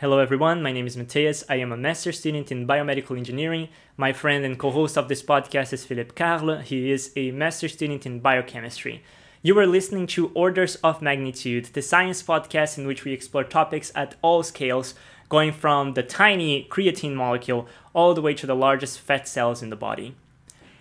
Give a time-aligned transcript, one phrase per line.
[0.00, 1.44] Hello everyone, my name is Matthias.
[1.46, 3.68] I am a master student in biomedical engineering.
[3.98, 6.60] My friend and co-host of this podcast is Philippe Carle.
[6.60, 9.02] He is a master student in biochemistry.
[9.42, 13.92] You are listening to Orders of Magnitude, the science podcast in which we explore topics
[13.94, 14.94] at all scales,
[15.28, 19.68] going from the tiny creatine molecule all the way to the largest fat cells in
[19.68, 20.14] the body.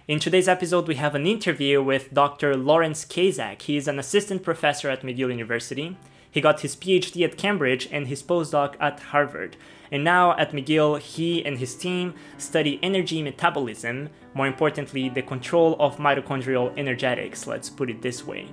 [0.07, 2.55] In today's episode, we have an interview with Dr.
[2.55, 3.63] Lawrence Kazak.
[3.63, 5.97] He is an assistant professor at McGill University.
[6.32, 9.57] He got his PhD at Cambridge and his postdoc at Harvard.
[9.91, 15.75] And now at McGill, he and his team study energy metabolism, more importantly, the control
[15.79, 18.47] of mitochondrial energetics, let's put it this way.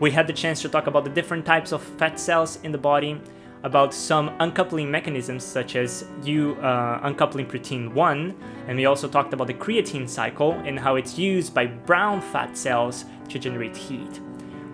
[0.00, 2.78] We had the chance to talk about the different types of fat cells in the
[2.78, 3.20] body,
[3.62, 8.34] about some uncoupling mechanisms such as U uh, uncoupling protein 1,
[8.68, 12.56] and we also talked about the creatine cycle and how it's used by brown fat
[12.56, 14.20] cells to generate heat.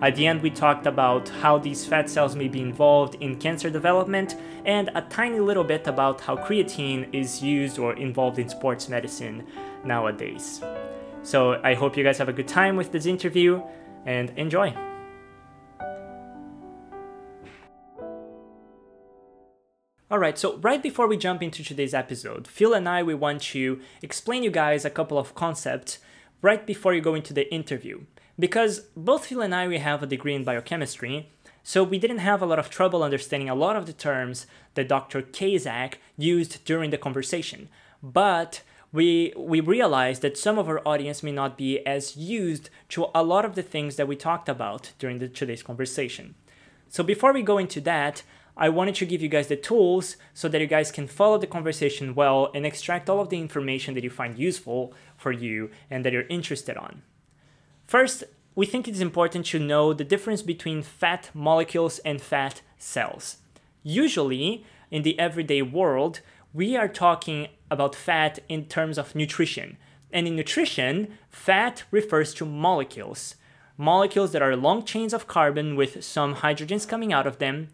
[0.03, 3.69] At the end, we talked about how these fat cells may be involved in cancer
[3.69, 4.35] development
[4.65, 9.47] and a tiny little bit about how creatine is used or involved in sports medicine
[9.85, 10.61] nowadays.
[11.21, 13.63] So I hope you guys have a good time with this interview
[14.05, 14.75] and enjoy.
[20.11, 23.79] Alright, so right before we jump into today's episode, Phil and I we want to
[24.01, 25.99] explain you guys a couple of concepts
[26.41, 28.01] right before you go into the interview
[28.37, 31.29] because both Phil and I we have a degree in biochemistry,
[31.63, 34.89] so we didn't have a lot of trouble understanding a lot of the terms that
[34.89, 35.21] Dr.
[35.21, 37.69] Kazak used during the conversation.
[38.01, 43.07] But we we realized that some of our audience may not be as used to
[43.15, 46.35] a lot of the things that we talked about during the, today's conversation.
[46.89, 48.23] So before we go into that,
[48.55, 51.47] I wanted to give you guys the tools so that you guys can follow the
[51.47, 56.05] conversation well and extract all of the information that you find useful for you and
[56.05, 57.01] that you're interested on.
[57.93, 58.23] First,
[58.55, 63.37] we think it's important to know the difference between fat molecules and fat cells.
[63.83, 66.21] Usually, in the everyday world,
[66.55, 69.77] we are talking about fat in terms of nutrition.
[70.11, 73.35] And in nutrition, fat refers to molecules.
[73.77, 77.67] Molecules that are long chains of carbon with some hydrogens coming out of them,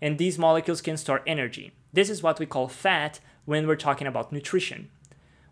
[0.00, 1.72] and these molecules can store energy.
[1.92, 4.90] This is what we call fat when we're talking about nutrition.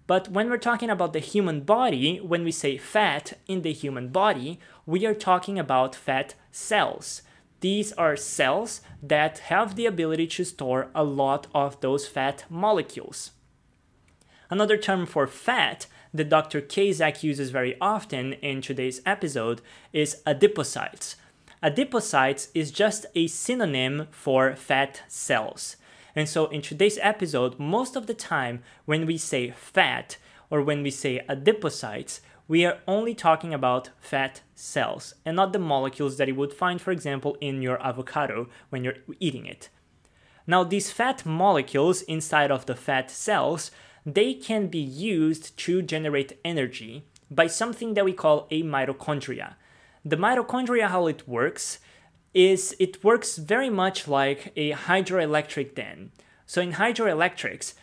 [0.07, 4.09] But when we're talking about the human body, when we say fat in the human
[4.09, 7.23] body, we are talking about fat cells.
[7.61, 13.31] These are cells that have the ability to store a lot of those fat molecules.
[14.51, 16.61] Another term for fat that Dr.
[16.61, 21.17] Kazak uses very often in today's episode is adipocytes.
[21.63, 25.77] Adipocytes is just a synonym for fat cells.
[26.17, 30.17] And so in today's episode, most of the time when we say fat
[30.51, 35.59] or when we say adipocytes, we are only talking about fat cells and not the
[35.59, 39.71] molecules that you would find, for example, in your avocado when you're eating it.
[40.47, 43.71] Now, these fat molecules inside of the fat cells,
[44.05, 49.55] they can be used to generate energy by something that we call a mitochondria.
[50.05, 51.79] The mitochondria, how it works,
[52.35, 56.11] is it works very much like a hydroelectric dam.
[56.47, 57.75] So in hydroelectrics,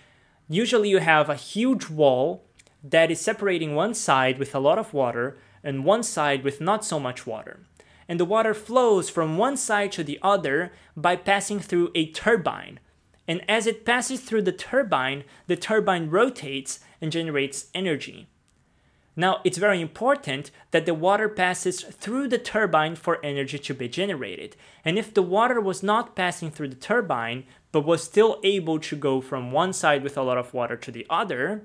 [0.49, 2.45] usually you have a huge wall
[2.83, 6.83] that is separating one side with a lot of water and one side with not
[6.83, 7.61] so much water.
[8.07, 12.79] And the water flows from one side to the other by passing through a turbine.
[13.27, 18.27] And as it passes through the turbine, the turbine rotates and generates energy.
[19.15, 23.89] Now, it's very important that the water passes through the turbine for energy to be
[23.89, 24.55] generated.
[24.85, 28.95] And if the water was not passing through the turbine, but was still able to
[28.95, 31.63] go from one side with a lot of water to the other,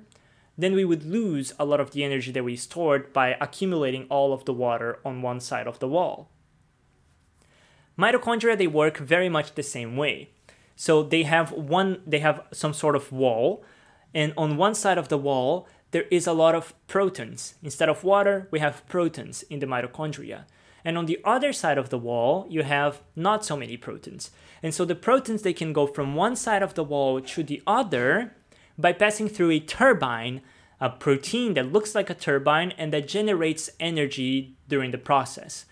[0.59, 4.33] then we would lose a lot of the energy that we stored by accumulating all
[4.33, 6.31] of the water on one side of the wall.
[7.99, 10.31] Mitochondria they work very much the same way.
[10.75, 13.65] So they have one they have some sort of wall
[14.15, 17.55] and on one side of the wall there is a lot of protons.
[17.63, 20.45] Instead of water, we have protons in the mitochondria.
[20.85, 24.31] And on the other side of the wall, you have not so many protons.
[24.63, 27.63] And so the protons they can go from one side of the wall to the
[27.67, 28.35] other
[28.77, 30.43] by passing through a turbine,
[30.83, 35.65] a protein that looks like a turbine and that generates energy during the process.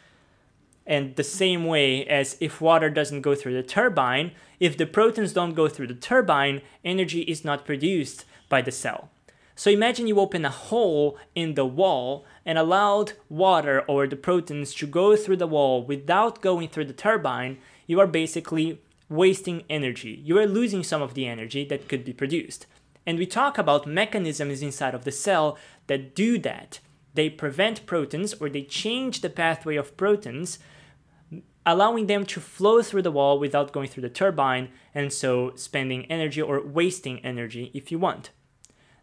[0.86, 5.34] And the same way as if water doesn't go through the turbine, if the protons
[5.34, 9.10] don't go through the turbine, energy is not produced by the cell.
[9.56, 14.74] So imagine you open a hole in the wall and allowed water or the protons
[14.74, 20.20] to go through the wall without going through the turbine, you are basically wasting energy.
[20.24, 22.66] You are losing some of the energy that could be produced.
[23.06, 26.80] And we talk about mechanisms inside of the cell that do that.
[27.12, 30.58] They prevent protons or they change the pathway of protons
[31.66, 36.04] allowing them to flow through the wall without going through the turbine, and so spending
[36.06, 38.30] energy or wasting energy if you want.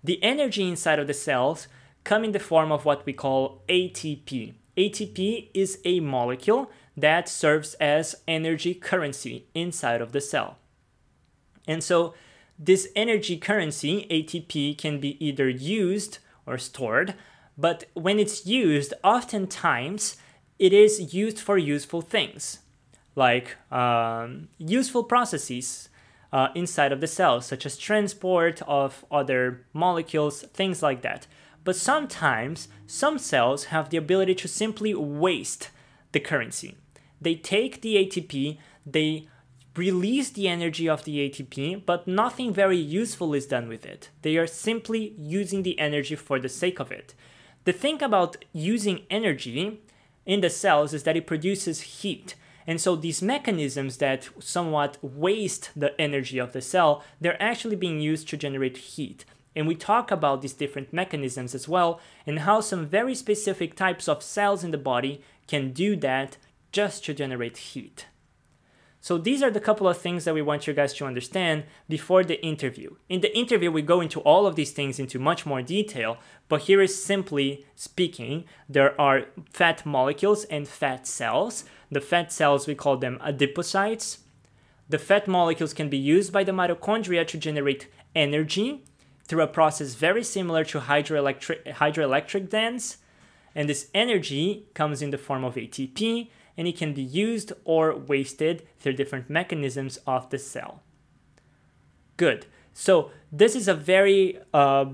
[0.04, 1.68] The energy inside of the cells
[2.04, 4.54] come in the form of what we call ATP.
[4.78, 10.58] ATP is a molecule that serves as energy currency inside of the cell.
[11.68, 12.14] And so
[12.58, 17.16] this energy currency, ATP, can be either used or stored,
[17.58, 20.18] but when it's used, oftentimes
[20.58, 22.60] it is used for useful things,
[23.16, 25.90] like um, useful processes
[26.32, 31.28] uh, inside of the cell, such as transport of other molecules, things like that.
[31.64, 35.70] But sometimes some cells have the ability to simply waste
[36.12, 36.76] the currency.
[37.20, 39.28] They take the ATP, they
[39.76, 44.10] release the energy of the ATP, but nothing very useful is done with it.
[44.22, 47.14] They are simply using the energy for the sake of it.
[47.64, 49.82] The thing about using energy
[50.26, 52.36] in the cells is that it produces heat.
[52.68, 58.00] And so these mechanisms that somewhat waste the energy of the cell, they're actually being
[58.00, 59.26] used to generate heat.
[59.56, 64.08] And we talk about these different mechanisms as well, and how some very specific types
[64.08, 66.38] of cells in the body can do that
[66.72, 68.06] just to generate heat.
[69.04, 72.24] So these are the couple of things that we want you guys to understand before
[72.24, 72.96] the interview.
[73.10, 76.62] In the interview, we go into all of these things into much more detail, but
[76.62, 81.66] here is simply speaking, there are fat molecules and fat cells.
[81.92, 84.20] The fat cells, we call them adipocytes.
[84.88, 88.84] The fat molecules can be used by the mitochondria to generate energy
[89.26, 92.98] through a process very similar to hydroelectric, hydroelectric dance.
[93.54, 97.96] And this energy comes in the form of ATP, and it can be used or
[97.96, 100.82] wasted through different mechanisms of the cell.
[102.18, 102.46] Good.
[102.74, 104.86] So this is a very, uh,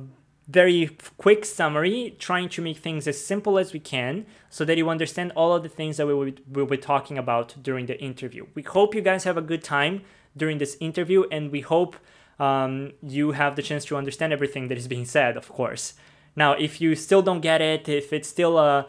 [0.47, 4.89] very quick summary, trying to make things as simple as we can so that you
[4.89, 8.45] understand all of the things that we will, will be talking about during the interview.
[8.55, 10.03] We hope you guys have a good time
[10.35, 11.97] during this interview, and we hope
[12.39, 15.95] um, you have the chance to understand everything that is being said, of course.
[16.35, 18.83] Now, if you still don't get it, if it's still uh,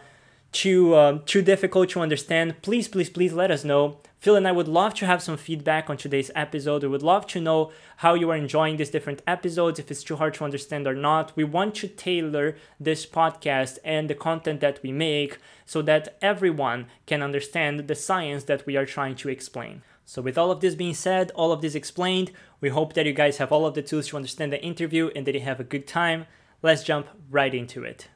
[0.52, 4.00] too uh, too difficult to understand, please, please, please let us know.
[4.18, 6.82] Phil and I would love to have some feedback on today's episode.
[6.82, 10.16] We would love to know how you are enjoying these different episodes, if it's too
[10.16, 11.36] hard to understand or not.
[11.36, 16.86] We want to tailor this podcast and the content that we make so that everyone
[17.06, 19.82] can understand the science that we are trying to explain.
[20.04, 23.12] So, with all of this being said, all of this explained, we hope that you
[23.12, 25.64] guys have all of the tools to understand the interview and that you have a
[25.64, 26.26] good time.
[26.60, 28.08] Let's jump right into it.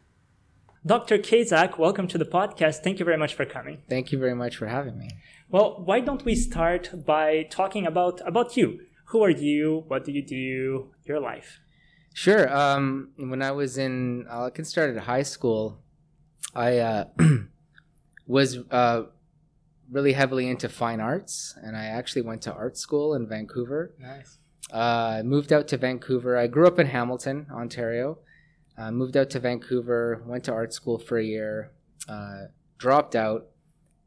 [0.85, 1.19] Dr.
[1.19, 2.83] Kazak, welcome to the podcast.
[2.83, 3.83] Thank you very much for coming.
[3.89, 5.11] Thank you very much for having me.
[5.49, 8.81] Well, why don't we start by talking about about you?
[9.07, 9.85] Who are you?
[9.87, 10.91] What do you do?
[11.05, 11.61] Your life.
[12.15, 12.53] Sure.
[12.53, 15.79] Um, when I was in, I can start at high school.
[16.53, 17.05] I uh,
[18.27, 19.05] was uh,
[19.89, 23.95] really heavily into fine arts, and I actually went to art school in Vancouver.
[24.01, 24.39] Nice.
[24.73, 26.37] Uh, I moved out to Vancouver.
[26.37, 28.19] I grew up in Hamilton, Ontario.
[28.77, 31.73] Uh, moved out to Vancouver, went to art school for a year,
[32.09, 32.45] uh,
[32.79, 33.49] dropped out,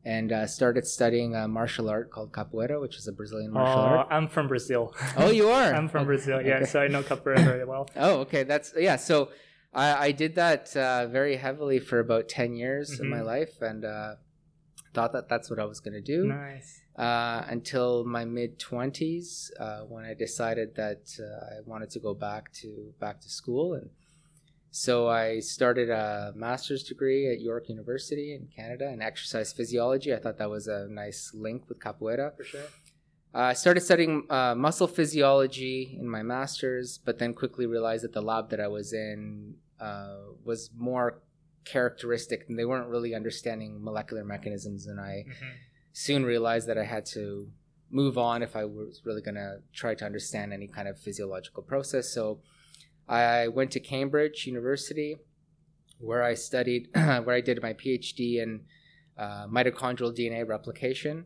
[0.04, 3.86] and uh, started studying a martial art called capoeira, which is a Brazilian martial oh,
[3.86, 4.08] art.
[4.10, 4.94] I'm from Brazil.
[5.18, 5.74] Oh, you are?
[5.74, 6.66] I'm from Brazil, yeah, okay.
[6.66, 7.88] so I know capoeira very well.
[7.96, 8.44] oh, okay.
[8.44, 8.96] That's, yeah.
[8.96, 9.30] So
[9.74, 13.04] I, I did that uh, very heavily for about 10 years mm-hmm.
[13.04, 14.16] of my life and uh,
[14.94, 16.28] thought that that's what I was going to do.
[16.28, 16.82] Nice.
[16.96, 19.50] Uh, until my mid 20s
[19.90, 23.90] when I decided that I wanted to go back to back to school and
[24.76, 30.14] so I started a master's degree at York University in Canada in exercise physiology.
[30.14, 32.36] I thought that was a nice link with capoeira.
[32.36, 32.60] For sure.
[33.34, 38.12] Uh, I started studying uh, muscle physiology in my master's, but then quickly realized that
[38.12, 41.22] the lab that I was in uh, was more
[41.64, 44.88] characteristic, and they weren't really understanding molecular mechanisms.
[44.88, 45.52] And I mm-hmm.
[45.94, 47.48] soon realized that I had to
[47.90, 51.64] move on if I was really going to try to understand any kind of physiological
[51.64, 52.10] process.
[52.10, 52.42] So
[53.08, 55.18] I went to Cambridge University,
[56.00, 58.62] where I studied, where I did my PhD in
[59.18, 61.26] uh, mitochondrial DNA replication.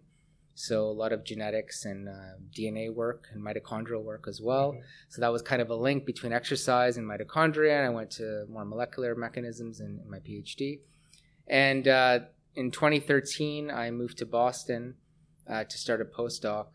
[0.56, 4.74] So a lot of genetics and uh, DNA work and mitochondrial work as well.
[4.74, 4.82] Mm-hmm.
[5.08, 7.78] So that was kind of a link between exercise and mitochondria.
[7.78, 10.80] And I went to more molecular mechanisms in, in my PhD.
[11.48, 12.20] And uh,
[12.56, 14.96] in 2013, I moved to Boston
[15.50, 16.66] uh, to start a postdoc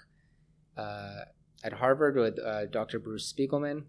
[0.79, 1.25] uh,
[1.63, 2.99] at Harvard with uh, Dr.
[2.99, 3.85] Bruce Spiegelman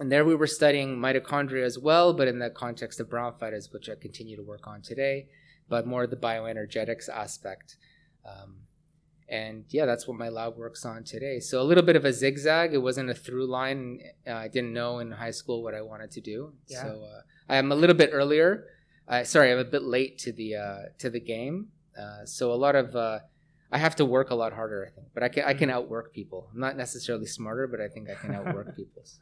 [0.00, 3.88] and there we were studying mitochondria as well, but in the context of bronchitis, which
[3.88, 5.28] I continue to work on today,
[5.68, 7.76] but more the bioenergetics aspect.
[8.26, 8.56] Um,
[9.28, 11.40] and yeah, that's what my lab works on today.
[11.40, 12.74] So a little bit of a zigzag.
[12.74, 14.00] It wasn't a through line.
[14.26, 16.52] Uh, I didn't know in high school what I wanted to do.
[16.66, 16.82] Yeah.
[16.82, 18.66] So uh, I'm a little bit earlier.
[19.08, 21.68] Uh, sorry, I'm a bit late to the uh, to the game.
[21.98, 23.20] Uh, so a lot of uh,
[23.70, 25.08] I have to work a lot harder, I think.
[25.14, 26.48] But I can I can outwork people.
[26.52, 29.02] I'm not necessarily smarter, but I think I can outwork people.
[29.04, 29.20] So.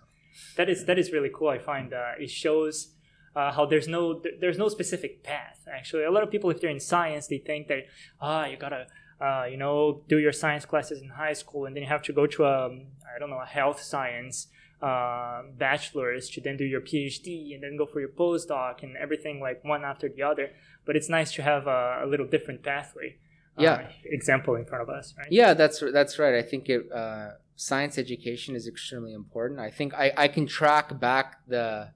[0.56, 1.48] That is that is really cool.
[1.48, 2.94] I find uh, it shows
[3.36, 5.60] uh, how there's no there's no specific path.
[5.72, 7.86] Actually, a lot of people, if they're in science, they think that
[8.20, 8.86] ah, you gotta
[9.20, 12.12] uh, you know do your science classes in high school, and then you have to
[12.12, 14.48] go to a I don't know a health science
[14.82, 19.40] uh, bachelor's to then do your PhD and then go for your postdoc and everything
[19.40, 20.50] like one after the other.
[20.84, 23.16] But it's nice to have a, a little different pathway.
[23.56, 23.88] uh, Yeah.
[24.04, 25.30] example in front of us, right?
[25.30, 26.34] Yeah, that's that's right.
[26.34, 29.61] I think it uh, science education is extremely important.
[29.61, 31.90] I think I, I can track back the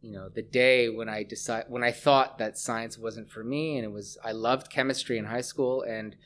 [0.00, 3.76] you know the day when I decide when I thought that science wasn't for me,
[3.76, 6.16] and it was I loved chemistry in high school, and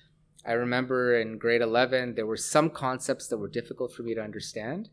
[0.45, 4.23] I remember in grade eleven there were some concepts that were difficult for me to
[4.23, 4.89] understand,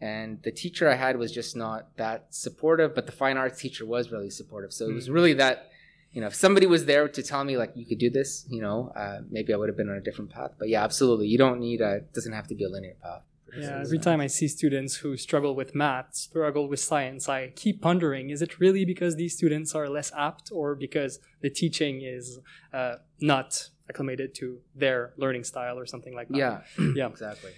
[0.00, 3.86] and the teacher I had was just not that supportive, but the fine arts teacher
[3.86, 4.72] was really supportive.
[4.72, 5.14] So it was Mhm.
[5.14, 5.71] really that
[6.12, 8.60] you know, if somebody was there to tell me like you could do this, you
[8.60, 10.52] know, uh, maybe I would have been on a different path.
[10.58, 11.96] But yeah, absolutely, you don't need a.
[11.96, 13.24] It doesn't have to be a linear path.
[13.56, 17.82] Yeah, every time I see students who struggle with math, struggle with science, I keep
[17.82, 22.40] pondering: is it really because these students are less apt, or because the teaching is
[22.72, 26.36] uh, not acclimated to their learning style, or something like that?
[26.36, 26.60] Yeah,
[26.94, 27.08] Yeah.
[27.16, 27.52] exactly.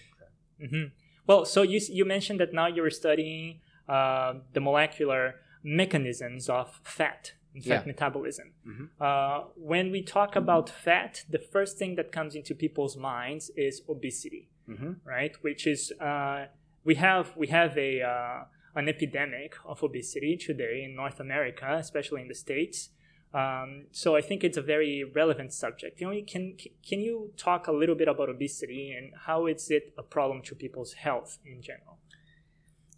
[0.61, 0.85] hmm
[1.27, 7.33] Well, so you you mentioned that now you're studying uh, the molecular mechanisms of fat,
[7.55, 7.79] in Yeah.
[7.79, 8.53] fat metabolism.
[8.67, 8.89] Mhm.
[9.01, 13.83] Uh, when we talk about fat, the first thing that comes into people's minds is
[13.89, 15.35] obesity, hmm right?
[15.43, 16.47] Which is uh,
[16.85, 18.45] we have we have a uh,
[18.75, 22.91] an epidemic of obesity today in North America, especially in the states.
[23.33, 26.01] Um, so I think it's a very relevant subject.
[26.01, 26.57] You know, can
[26.89, 30.55] can you talk a little bit about obesity and how is it a problem to
[30.55, 31.99] people's health in general?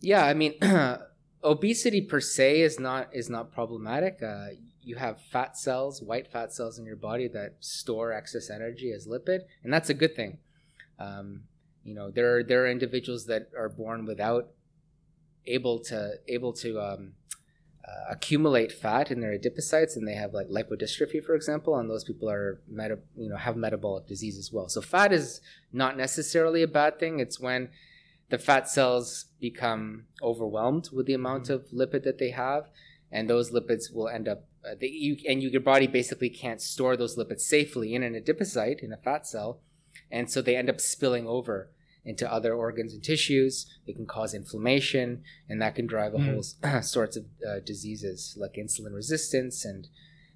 [0.01, 0.53] Yeah, I mean,
[1.47, 4.23] obesity per se is not is not problematic.
[4.23, 4.49] Uh,
[4.83, 9.07] you have fat cells, white fat cells in your body that store excess energy as
[9.07, 10.39] lipid, and that's a good thing.
[10.99, 11.45] Um,
[11.85, 14.51] you know, there are there are individuals that are born without
[15.47, 17.13] able to able to um,
[17.87, 22.05] uh, accumulate fat in their adipocytes, and they have like lipodystrophy, for example, and those
[22.05, 24.69] people are meta, you know have metabolic disease as well.
[24.69, 25.41] So fat is
[25.73, 27.21] not necessarily a bad thing.
[27.21, 27.71] It's when
[28.29, 32.69] the fat cells become overwhelmed with the amount of lipid that they have,
[33.13, 34.45] and those lipids will end up.
[34.65, 38.15] Uh, they, you, and you, your body basically can't store those lipids safely in an
[38.15, 39.61] adipocyte in a fat cell,
[40.11, 41.71] and so they end up spilling over
[42.05, 43.67] into other organs and tissues.
[43.87, 46.27] They can cause inflammation, and that can drive a Mm.
[46.63, 49.89] whole sorts of uh, diseases like insulin resistance and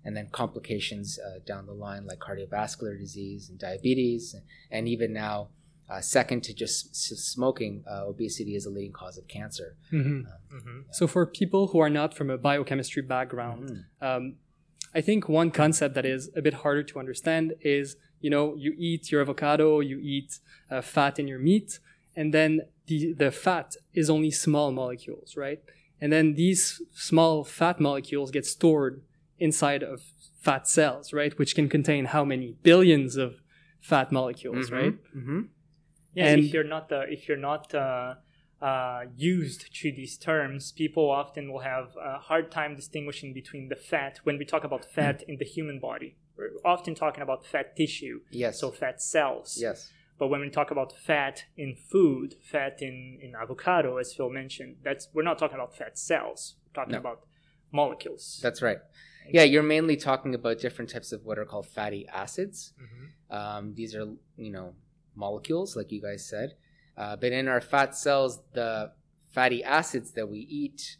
[0.03, 4.35] and then complications uh, down the line like cardiovascular disease and diabetes,
[4.71, 5.49] and even now,
[5.91, 9.77] uh, second to just s- smoking, uh, obesity is a leading cause of cancer.
[9.91, 10.21] hmm
[10.57, 10.81] Mm-hmm.
[10.99, 13.61] So for people who are not from a biochemistry background,
[14.09, 14.37] um,
[14.99, 18.75] I think one concept that is a bit harder to understand is you know you
[18.89, 20.31] eat your avocado, you eat
[20.71, 21.79] uh, fat in your meat,
[22.17, 22.51] and then
[22.87, 23.69] the the fat
[24.01, 25.61] is only small molecules, right?
[26.01, 26.63] And then these
[26.95, 29.03] small fat molecules get stored
[29.39, 30.03] inside of
[30.47, 31.33] fat cells, right?
[31.39, 33.31] Which can contain how many billions of
[33.81, 34.95] fat molecules, right?
[36.11, 36.19] Mm-hmm.
[36.19, 38.15] Yeah, And- if you're not uh, if you're not uh,
[38.63, 43.77] uh, used to these terms, people often will have a hard time distinguishing between the
[43.77, 44.21] fat.
[44.25, 48.21] When we talk about fat in the human body, we're often talking about fat tissue,
[48.31, 48.61] Yes.
[48.61, 49.59] so fat cells.
[49.61, 49.91] yes.
[50.19, 54.77] But when we talk about fat in food, fat in, in avocado, as Phil mentioned,
[54.85, 56.57] that's we're not talking about fat cells.
[56.67, 56.99] We're talking No.
[56.99, 57.21] about
[57.73, 58.39] molecules.
[58.43, 58.79] That's right.
[59.33, 62.75] Yeah, you're mainly talking about different types of what are called fatty acids.
[62.79, 63.35] Mhm.
[63.35, 64.75] Um, these are, you know,
[65.15, 66.55] molecules, like you guys said.
[66.97, 68.93] Uh, but in our fat cells, the
[69.33, 70.97] fatty acids that we eat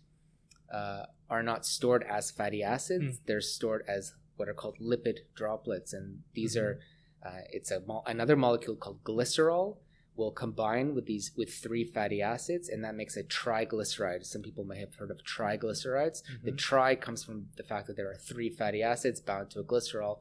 [0.73, 3.19] uh, are not stored as fatty acids.
[3.27, 6.81] They're stored as what are called lipid droplets, and these are
[7.25, 9.77] uh, it's a mo- another molecule called glycerol
[10.17, 14.25] will combine with these with three fatty acids, and that makes a triglyceride.
[14.25, 16.23] Some people may have heard of triglycerides.
[16.45, 19.65] The tri comes from the fact that there are three fatty acids bound to a
[19.65, 20.19] glycerol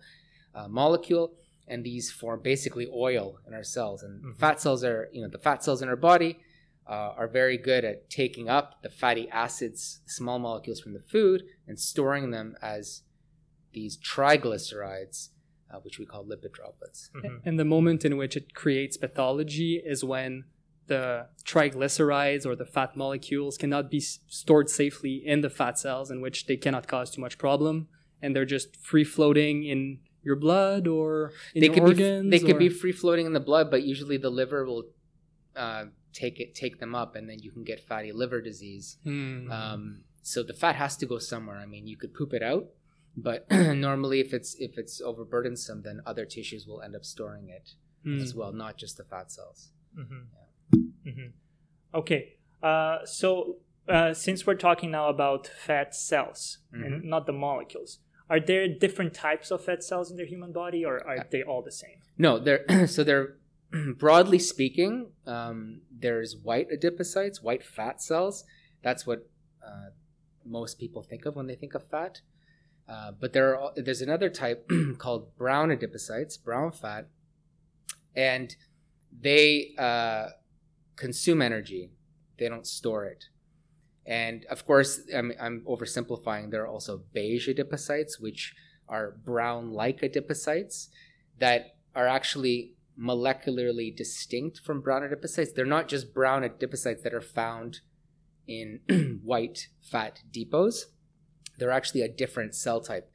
[0.56, 1.34] uh, molecule,
[1.70, 4.02] and these form basically oil in our cells.
[4.04, 4.38] And Mhm.
[4.38, 6.40] fat cells are, you know, the fat cells in our body
[6.88, 11.44] uh, are very good at taking up the fatty acids, small molecules from the food,
[11.68, 13.04] and storing them as
[13.74, 15.30] these triglycerides,
[15.72, 17.12] uh, which we call lipid droplets.
[17.14, 17.42] Mhm.
[17.46, 20.46] And the moment in which it creates pathology is when
[20.88, 26.10] the triglycerides or the fat molecules cannot be s- stored safely in the fat cells,
[26.10, 27.88] in which they cannot cause too much problem,
[28.22, 32.24] and they're just free floating in your blood or in they could organs.
[32.24, 34.84] be they could be free floating in the blood, but usually the liver will
[35.56, 38.98] uh, take it take them up, and then you can get fatty liver disease.
[39.04, 39.52] Hmm.
[39.52, 41.58] Um, so the fat has to go somewhere.
[41.58, 42.66] I mean, you could poop it out,
[43.18, 47.74] But normally, if it's if it's overburdensome, then other tissues will end up storing it
[48.06, 48.22] Mm.
[48.22, 49.72] as well, not just the fat cells.
[50.00, 50.24] Mm-hmm.
[51.10, 51.28] Mm-hmm.
[51.94, 52.34] Okay.
[52.64, 53.58] Uh, so
[53.90, 58.00] uh, since we're talking now about fat cells and not the molecules,
[58.30, 61.62] are there different types of fat cells in the human body, or are they all
[61.62, 62.02] the same?
[62.18, 63.36] No, they're so they're
[63.98, 68.44] broadly speaking, um, there's white adipocytes, white fat cells.
[68.84, 69.30] That's what
[69.66, 69.90] uh,
[70.46, 72.22] most people think of when they think of fat.
[72.88, 77.08] Uh, but there are, there's another type called brown adipocytes, brown fat,
[78.16, 78.56] and
[79.22, 80.28] they uh,
[80.96, 81.92] consume energy.
[82.40, 83.26] They don't store it.
[84.10, 86.50] And of course, I'm, I'm oversimplifying.
[86.50, 88.56] There are also beige adipocytes, which
[88.90, 90.88] are brown-like adipocytes
[91.38, 95.54] that are actually molecularly distinct from brown adipocytes.
[95.54, 97.82] They're not just brown adipocytes that are found
[98.48, 98.80] in
[99.24, 100.88] white fat depots.
[101.60, 103.12] They're actually a different cell type.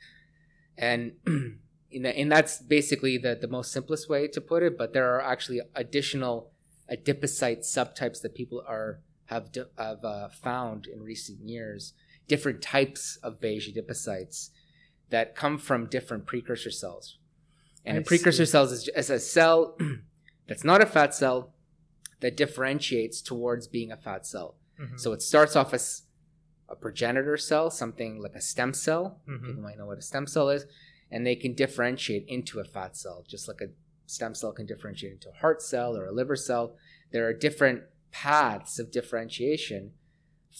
[0.79, 1.15] And
[1.93, 5.61] and that's basically the, the most simplest way to put it, but there are actually
[5.75, 6.53] additional
[6.89, 11.93] adipocyte subtypes that people are have, d- have uh, found in recent years,
[12.29, 14.51] different types of beige adipocytes
[15.11, 17.19] that come from different precursor cells.
[17.85, 18.51] And I a precursor see.
[18.53, 19.77] cells is, is a cell
[20.49, 21.53] that's not a fat cell
[22.21, 24.57] that differentiates towards being a fat cell.
[24.81, 24.99] Mhm.
[24.99, 26.03] So it starts off as
[26.69, 29.21] a progenitor cell, something like a stem cell.
[29.29, 29.45] Mhm.
[29.47, 30.65] People might know what a stem cell is.
[31.11, 33.69] And they can differentiate into a fat cell, just like a
[34.07, 36.77] stem cell can differentiate into a heart cell or a liver cell.
[37.13, 37.83] There are different
[38.15, 39.91] paths of differentiation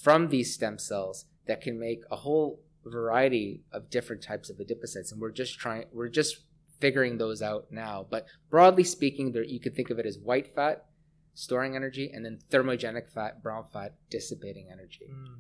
[0.03, 5.13] from these stem cells that can make a whole variety of different types of adipocytes.
[5.13, 6.39] And we're just trying, we're just
[6.81, 8.05] figuring those out now.
[8.11, 10.87] But broadly speaking, there you could think of it as white fat
[11.35, 15.07] storing energy and then thermogenic fat, brown fat dissipating energy.
[15.09, 15.39] Mm.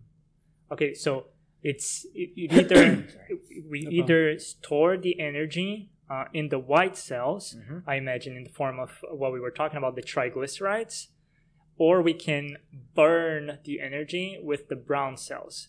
[0.70, 1.26] Okay, so
[1.64, 3.06] it's it, it either
[3.68, 7.82] we No either store the energy uh, in the white cells, Mhm.
[7.86, 11.08] I imagine in the form of what we were talking about, the triglycerides,
[11.78, 12.58] or we can
[12.94, 15.68] burn the energy with the brown cells.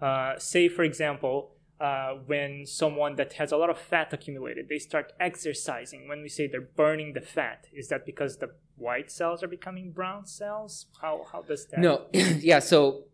[0.00, 4.78] Uh, say, for example, uh, when someone that has a lot of fat accumulated, they
[4.78, 6.08] start exercising.
[6.08, 9.92] When we say they're burning the fat, is that because the white cells are becoming
[9.92, 10.86] brown cells?
[11.00, 11.80] How how does that?
[11.80, 12.60] No, yeah.
[12.60, 13.04] So,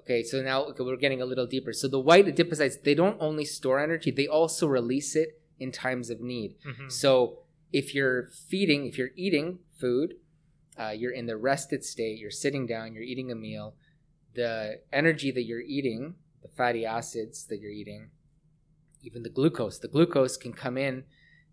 [0.00, 0.22] okay.
[0.22, 1.72] So now okay, we're getting a little deeper.
[1.72, 6.10] So the white adipocytes they don't only store energy; they also release it in times
[6.10, 6.56] of need.
[6.66, 6.90] Mhm.
[6.90, 7.38] So
[7.72, 10.14] if you're feeding, if you're eating food,
[10.78, 12.18] uh, you're in the rested state.
[12.18, 12.94] You're sitting down.
[12.94, 13.74] You're eating a meal.
[14.34, 18.10] The energy that you're eating, the fatty acids that you're eating,
[19.02, 21.04] even the glucose, the glucose can come in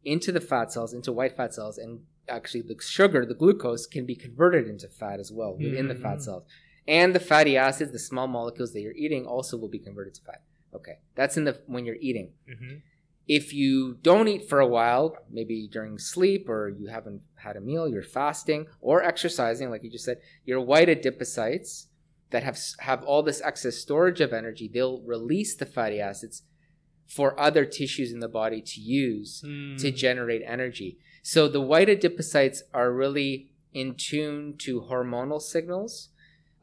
[0.06, 4.06] into the fat cells, into white fat cells, and actually the sugar, the glucose, can
[4.06, 6.22] be converted into fat as well within the fat Mm.
[6.22, 6.44] cells.
[6.88, 10.22] And the fatty acids, the small molecules that you're eating, also will be converted to
[10.22, 10.44] fat.
[10.74, 12.34] Okay, that's in the when you're eating.
[12.48, 12.82] Mhm.
[13.30, 17.62] If you don't eat for a while, maybe during sleep or you haven't had a
[17.62, 21.86] meal, you're fasting or exercising, like you just said, your white adipocytes
[22.32, 26.42] that have have all this excess storage of energy, they'll release the fatty acids
[27.08, 29.78] for other tissues in the body to use Mm.
[29.80, 30.98] to generate energy.
[31.22, 36.10] So the white adipocytes are really in tune to hormonal signals.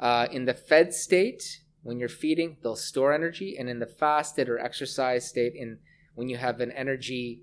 [0.01, 4.49] Uh, in the fed state, when you're feeding, they'll store energy, and in the fasted
[4.49, 5.79] or exercise state, in
[6.17, 7.43] when you have an energy,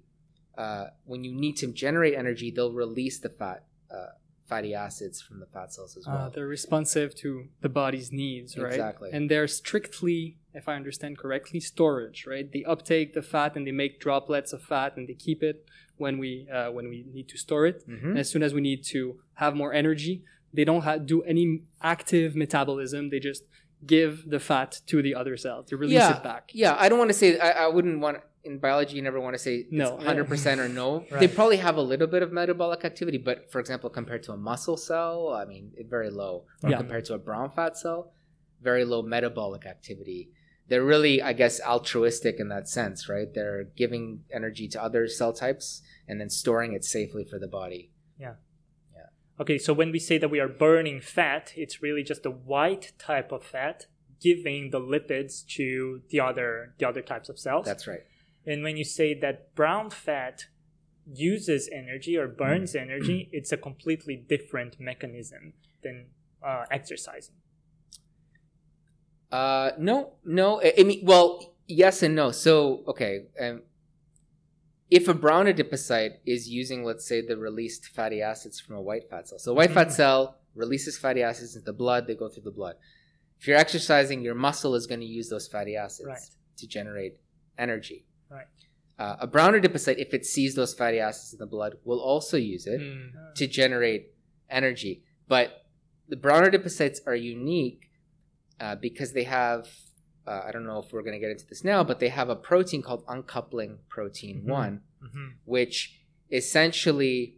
[0.57, 4.07] uh, when you need to generate energy, they'll release the fat, uh,
[4.51, 6.31] fatty acids from the fat cells as Uh, well.
[6.33, 7.29] they're responsive to
[7.61, 8.73] the body's needs, right?
[8.73, 9.09] Exactly.
[9.13, 12.47] And they're strictly, if I understand correctly, storage, right?
[12.51, 15.57] They uptake the fat and they make droplets of fat and they keep it
[15.97, 17.77] when we uh, when we need to store it.
[17.87, 18.03] Mhm.
[18.11, 19.01] And as soon as we need to
[19.35, 20.23] have more energy,
[20.57, 21.45] they don't ha- do any
[21.81, 23.09] active metabolism.
[23.13, 23.43] They just
[23.85, 26.17] give the fat to the other cell to release Yeah.
[26.17, 26.51] it back.
[26.53, 27.39] Yeah, I don't want to say.
[27.39, 28.95] I, I wouldn't want in biology.
[28.95, 29.97] You never want to say No.
[29.97, 31.05] hundred percent or no.
[31.11, 31.19] Right.
[31.21, 34.37] They probably have a little bit of metabolic activity, but for example, compared to a
[34.37, 36.45] muscle cell, I mean, very low.
[36.63, 36.77] Or Yeah.
[36.77, 38.11] compared to a brown fat cell,
[38.61, 40.29] very low metabolic activity.
[40.69, 43.27] They're really, I guess, altruistic in that sense, right?
[43.33, 47.91] They're giving energy to other cell types and then storing it safely for the body.
[48.17, 48.35] Yeah.
[48.95, 49.07] Yeah.
[49.41, 52.93] Okay, so when we say that we are burning fat, it's really just the white
[52.97, 53.87] type of fat
[54.21, 57.65] giving the lipids to the other the other types of cells.
[57.65, 58.03] That's right.
[58.45, 60.45] And when you say that brown fat
[61.11, 65.53] uses energy or burns energy, it's a completely different mechanism
[65.83, 66.07] than
[66.45, 67.35] uh, exercising.
[69.31, 70.61] Uh, no, no.
[70.61, 72.31] I, I mean, well, yes and no.
[72.31, 73.63] So, okay, um,
[74.91, 79.09] if a brown adipocyte is using, let's say, the released fatty acids from a white
[79.09, 79.91] fat cell, so a white fat Mhm.
[79.91, 82.75] cell releases fatty acids into the blood, they go through the blood.
[83.39, 86.29] If you're exercising, your muscle is going to use those fatty acids Right.
[86.57, 87.17] to generate
[87.57, 88.05] energy.
[88.33, 88.47] Right.
[88.99, 92.37] Uh, a brown adipocyte, if it sees those fatty acids in the blood, will also
[92.37, 93.35] use it Mm.
[93.35, 94.13] to generate
[94.49, 95.03] energy.
[95.27, 95.65] But
[96.07, 97.89] the brown adipocytes are unique
[98.59, 99.67] uh, because they have,
[100.27, 102.29] uh, I don't know if we're going to get into this now, but they have
[102.29, 104.47] a protein called uncoupling protein Mhm.
[104.47, 105.33] 1, Mhm.
[105.45, 105.99] which
[106.31, 107.37] essentially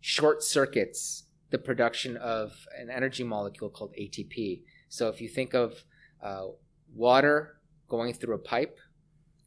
[0.00, 4.62] short circuits the production of an energy molecule called ATP.
[4.88, 5.84] So if you think of
[6.22, 6.50] uh,
[6.94, 8.78] water going through a pipe,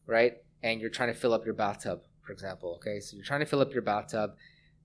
[0.08, 3.40] right, and you're trying to fill up your bathtub, for example, okay, so you're trying
[3.42, 4.32] to fill up your bathtub.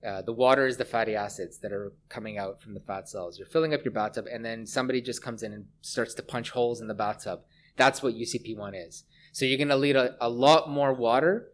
[0.05, 3.37] Uh, the water is the fatty acids that are coming out from the fat cells.
[3.37, 6.49] You're filling up your bathtub, and then somebody just comes in and starts to punch
[6.51, 7.41] holes in the bathtub.
[7.77, 9.03] That's what UCP1 is.
[9.31, 11.51] So you're going to need a, a lot more water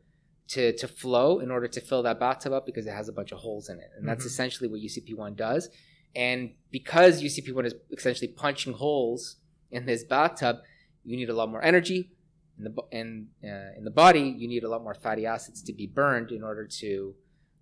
[0.50, 3.34] to, to flow in order to fill that bathtub up because it has a bunch
[3.34, 3.90] of holes in it.
[3.98, 4.28] And that's Mhm.
[4.28, 5.70] essentially what UCP1 does.
[6.16, 9.36] And because UCP1 is essentially punching holes
[9.72, 10.58] in this bathtub,
[11.04, 12.12] you need a lot more energy.
[12.58, 15.74] In the, in, uh, in the body, you need a lot more fatty acids to
[15.74, 17.14] be burned in order to,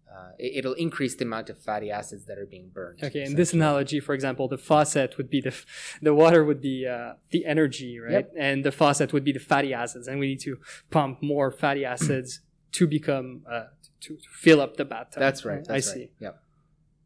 [0.10, 3.04] uh, it, it'll increase the amount of fatty acids that are being burned.
[3.04, 5.66] Okay, in this analogy, for example, the faucet would be the f-
[6.02, 8.12] the water would be uh, the energy, right?
[8.12, 8.34] Yep.
[8.38, 10.60] And the faucet would be the fatty acids, and we need to
[10.92, 12.40] pump more fatty acids
[12.72, 13.66] to become uh,
[14.02, 15.20] to, to fill up the bathtub.
[15.20, 15.60] That's right.
[15.70, 16.00] I That's see.
[16.00, 16.12] right.
[16.20, 16.40] Yep.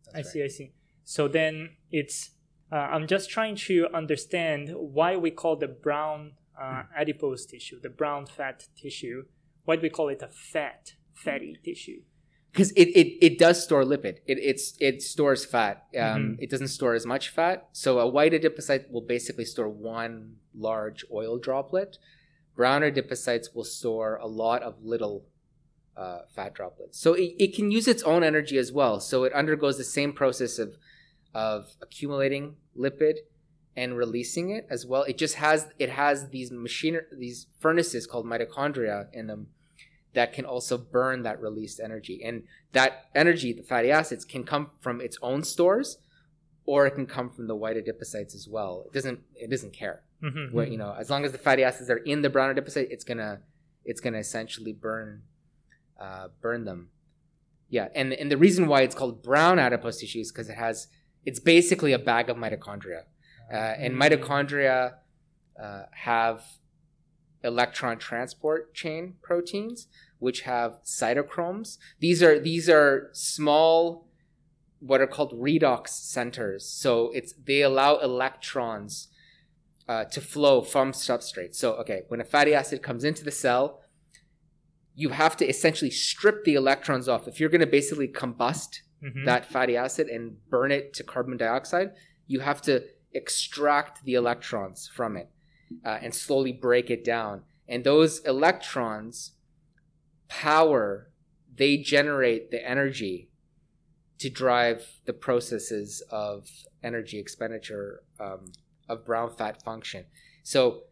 [0.06, 0.26] That's I right.
[0.26, 0.72] see, I see.
[1.04, 2.32] So then it's,
[2.72, 7.90] uh, I'm just trying to understand why we call the brown uh, adipose tissue, the
[7.90, 9.24] brown fat tissue,
[9.66, 12.02] why do we call it a fat, fatty tissue?
[12.52, 14.18] because it, it, it does store lipid.
[14.26, 15.86] It it's it stores fat.
[15.96, 16.38] Um, Mhm.
[16.40, 17.70] It doesn't store as much fat.
[17.74, 22.00] So a white adipocyte will basically store one large oil droplet.
[22.56, 25.28] Brown adipocytes will store a lot of little
[25.96, 26.98] uh, fat droplets.
[27.00, 29.00] So it, it can use its own energy as well.
[29.00, 30.76] So it undergoes the same process of
[31.36, 33.18] of accumulating lipid
[33.80, 35.04] and releasing it as well.
[35.04, 39.48] It just has it has these machine these furnaces called mitochondria in them
[40.14, 42.22] that can also burn that released energy.
[42.24, 45.98] And that energy, the fatty acids, can come from its own stores
[46.66, 48.84] or it can come from the white adipocytes as well.
[48.88, 50.04] It doesn't it doesn't care.
[50.24, 50.52] Mhm.
[50.52, 53.06] Where, you know, as long as the fatty acids are in the brown adipocyte, it's
[53.06, 53.42] gonna
[53.86, 55.24] it's gonna essentially burn
[56.00, 56.90] uh, burn them.
[57.70, 60.88] Yeah, and and the reason why it's called brown adipose tissue is because it has
[61.26, 63.04] it's basically a bag of mitochondria,
[63.52, 64.96] uh, and mitochondria
[65.62, 66.44] uh, have
[67.44, 69.88] electron transport chain proteins
[70.20, 71.78] which have cytochromes.
[72.00, 74.08] These are these are small
[74.80, 76.66] what are called redox centers.
[76.66, 79.08] So it's they allow electrons
[79.88, 81.56] uh, to flow from substrate.
[81.56, 83.82] So okay, when a fatty acid comes into the cell,
[84.96, 87.28] you have to essentially strip the electrons off.
[87.28, 89.24] If you're going to basically combust Mhm.
[89.24, 91.92] that fatty acid and burn it to carbon dioxide,
[92.28, 92.84] you have to
[93.14, 95.30] extract the electrons from it
[95.86, 97.44] uh, and slowly break it down.
[97.68, 99.32] And those electrons
[100.28, 101.12] power,
[101.56, 103.30] they generate the energy
[104.20, 106.48] to drive the processes of
[106.84, 108.52] energy expenditure um,
[108.88, 110.06] of brown fat function.
[110.44, 110.84] So,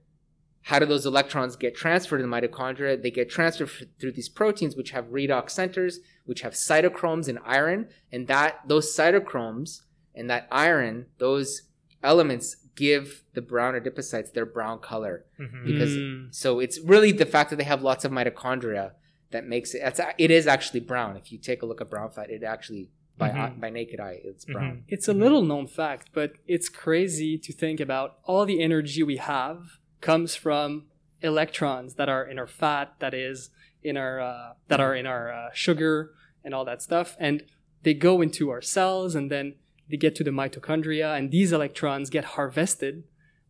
[0.63, 3.01] how do those electrons get transferred in the mitochondria?
[3.01, 7.87] They get transferred through these proteins, which have redox centers, which have cytochromes and iron,
[8.11, 11.63] and that those cytochromes and that iron, those
[12.03, 15.25] elements give the brown adipocytes their brown color.
[15.39, 15.65] Mhm.
[15.65, 16.33] because- Mm.
[16.35, 18.91] So it's really the fact that they have lots of mitochondria
[19.31, 19.81] that makes it.
[19.83, 21.17] It's, it is actually brown.
[21.17, 23.59] If you take a look at brown fat, it actually by eye, Mhm.
[23.59, 24.83] by naked eye, it's brown.
[24.87, 25.19] It's a Mhm.
[25.19, 30.35] little known fact, but it's crazy to think about all the energy we have comes
[30.35, 30.85] from
[31.23, 33.49] electrons that are in our fat, that is
[33.83, 37.43] in our uh, that are in our uh, sugar and all that stuff, and
[37.83, 39.55] they go into our cells, and then
[39.89, 43.03] they get to the mitochondria, and these electrons get harvested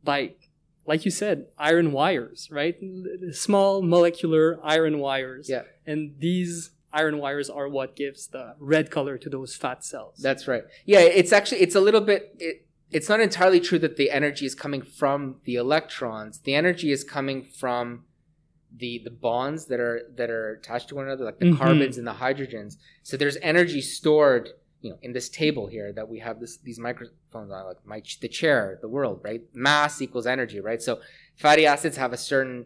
[0.04, 0.34] by,
[0.86, 2.78] like you said, iron wires, right?
[3.32, 5.64] Small molecular iron wires, Yeah.
[5.86, 10.18] and these iron wires are what gives the red color to those fat cells.
[10.20, 10.64] That's right.
[10.86, 12.36] Yeah, it's actually it's a little bit.
[12.40, 16.40] It, it's not entirely true that the energy is coming from the electrons.
[16.40, 18.06] The energy is coming from
[18.76, 21.58] the the bonds that are that are attached to one another, like the Mhm.
[21.58, 22.78] carbons and the hydrogens.
[23.04, 24.50] So there's energy stored,
[24.82, 28.02] you know, in this table here that we have this these microphones on, like my
[28.22, 29.42] the chair, the world, right?
[29.54, 30.82] Mass equals energy, right?
[30.82, 31.00] So
[31.36, 32.66] fatty acids have a certain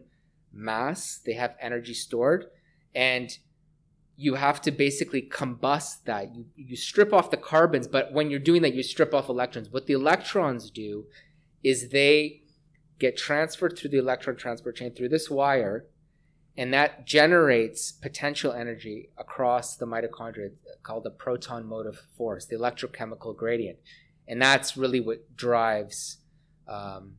[0.52, 2.46] mass; they have energy stored,
[2.94, 3.36] and
[4.16, 6.34] you have to basically combust that.
[6.34, 9.70] You you strip off the carbons, but when you're doing that, you strip off electrons.
[9.70, 11.06] What the electrons do
[11.62, 12.42] is they
[12.98, 15.86] get transferred through the electron transport chain through this wire,
[16.56, 20.50] and that generates potential energy across the mitochondria
[20.82, 23.78] called the proton motive force, the electrochemical gradient,
[24.28, 26.18] and that's really what drives
[26.68, 27.16] um,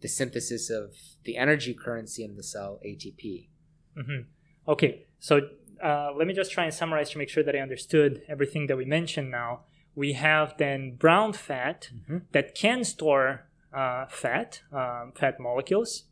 [0.00, 3.48] the synthesis of the energy currency in the cell, ATP.
[3.96, 4.26] Mhm.
[4.68, 5.50] Okay, so
[5.82, 8.76] uh, let me just try and summarize to make sure that I understood everything that
[8.76, 9.64] we mentioned now.
[9.94, 12.22] We have then brown fat Mhm.
[12.32, 16.04] that can store uh, fat, um, fat molecules,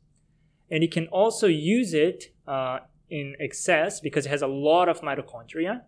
[0.71, 2.79] and you can also use it uh,
[3.09, 5.83] in excess because it has a lot of mitochondria,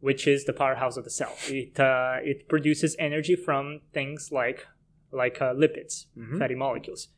[0.00, 1.34] which is the powerhouse of the cell.
[1.48, 4.66] It uh, it produces energy from things like
[5.12, 6.38] like uh, lipids, Mhm.
[6.38, 7.08] fatty molecules,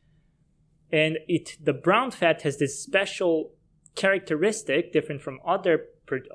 [0.90, 3.53] and it the brown fat has this special
[3.94, 5.87] characteristic different from other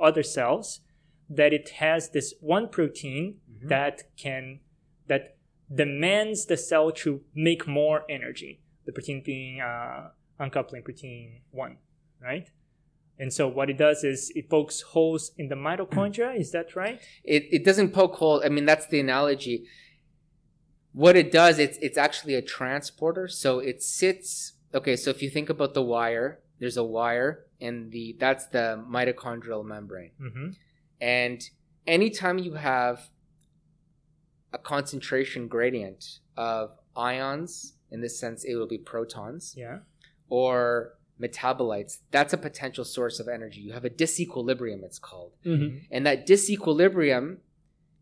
[0.02, 0.82] other cells
[1.30, 3.70] that it has this one protein Mhm.
[3.70, 4.60] that can
[5.08, 5.36] that
[5.74, 11.78] demands the cell to make more energy the protein being uh, uncoupling protein 1
[12.22, 12.50] right?
[13.20, 17.00] And so what it does is it pokes holes in the mitochondria is that right?
[17.24, 19.66] It, it doesn't poke hole i mean that's the analogy.
[20.94, 25.30] What it does it's it's actually a transporter so it sits okay so if you
[25.30, 30.12] think about the wire there's a wire and the that's the mitochondrial membrane.
[30.22, 30.48] Mm-hmm.
[31.02, 31.50] and
[31.86, 33.10] anytime you have
[34.54, 39.54] a concentration gradient of ions in this sense it will be protons.
[39.56, 39.80] Yeah
[40.30, 45.82] or metabolites that's a potential source of energy you have a disequilibrium it's called Mhm.
[45.92, 47.38] and that disequilibrium,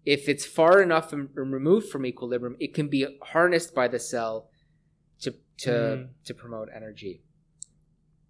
[0.06, 4.50] if it's far enough from, removed from equilibrium, it can be harnessed by the cell
[5.22, 6.10] to to Mm.
[6.26, 7.24] to promote energy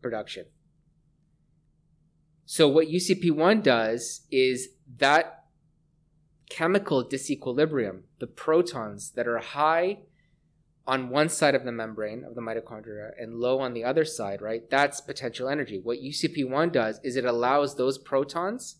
[0.02, 0.46] production.
[2.46, 5.46] So what UCP1 does is that
[6.50, 10.00] chemical disequilibrium, the protons that are high
[10.88, 14.42] on one side of the membrane of the mitochondria and low on the other side,
[14.42, 14.70] right?
[14.70, 15.80] That's potential energy.
[15.82, 18.78] What UCP1 does is it allows those protons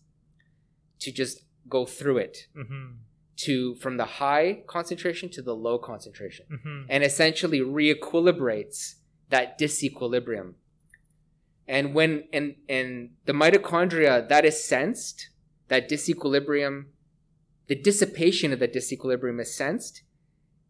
[1.00, 2.92] to just go through it Mm-hmm.
[3.38, 6.82] to from the high concentration to the low concentration Mm-hmm.
[6.88, 8.94] and essentially reequilibrates
[9.30, 10.54] that disequilibrium.
[11.66, 15.30] And when and and the mitochondria that is sensed,
[15.66, 16.84] that disequilibrium,
[17.66, 20.02] the dissipation of the disequilibrium is sensed.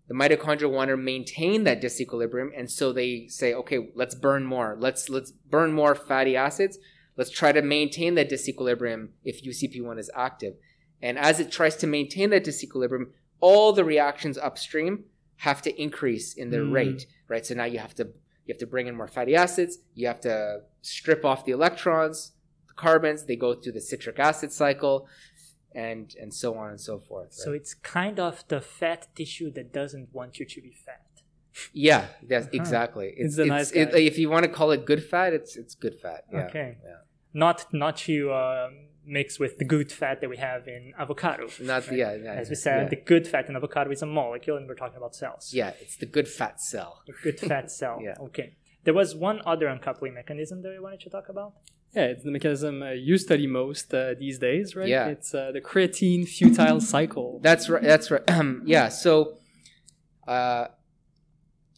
[0.09, 4.77] The mitochondria want to maintain that disequilibrium, and so they say, okay, let's burn more.
[4.79, 6.79] Let's let's burn more fatty acids.
[7.17, 10.55] Let's try to maintain that disequilibrium if UCP1 is active.
[11.03, 13.07] And as it tries to maintain that disequilibrium,
[13.41, 15.05] all the reactions upstream
[15.39, 16.73] have to increase in their Mm.
[16.73, 17.45] rate, right?
[17.45, 18.05] So now you have to
[18.45, 19.79] you have to bring in more fatty acids.
[19.95, 22.33] You have to strip off the electrons,
[22.69, 23.25] the carbons.
[23.25, 25.09] They go through the citric acid cycle,
[25.85, 27.31] and and so on and so forth.
[27.45, 31.03] so it's kind of the fat tissue that doesn't want you to be fat
[31.89, 32.61] yeah, that's Uh-huh.
[32.61, 33.09] exactly.
[33.23, 34.01] It's the nice it- guy.
[34.11, 36.21] if you want to call it good fat, it's it's good fat.
[36.31, 36.47] Yeah.
[36.49, 36.69] Okay.
[36.89, 37.01] Yeah.
[37.45, 38.69] not not to uh,
[39.19, 41.99] mix with the good fat that we have in avocado Not the right?
[42.03, 42.41] yeah, yeah.
[42.43, 42.89] as we said yeah.
[42.95, 45.97] the good fat in avocado is a molecule and we're talking about cells yeah, it's
[46.05, 46.93] the good fat cell.
[47.15, 48.27] a good fat cell Yeah.
[48.29, 48.49] okay
[48.85, 51.51] there was one other uncoupling mechanism that we wanted to talk about
[51.97, 54.87] Yeah, it's the mechanism uh, you study most uh, these days, right?
[54.87, 55.07] Yeah.
[55.07, 57.41] It's uh, the creatine futile cycle.
[57.43, 57.83] That's right.
[57.83, 58.23] That's right.
[58.67, 58.91] yeah.
[58.91, 59.39] So,
[60.29, 60.67] uh,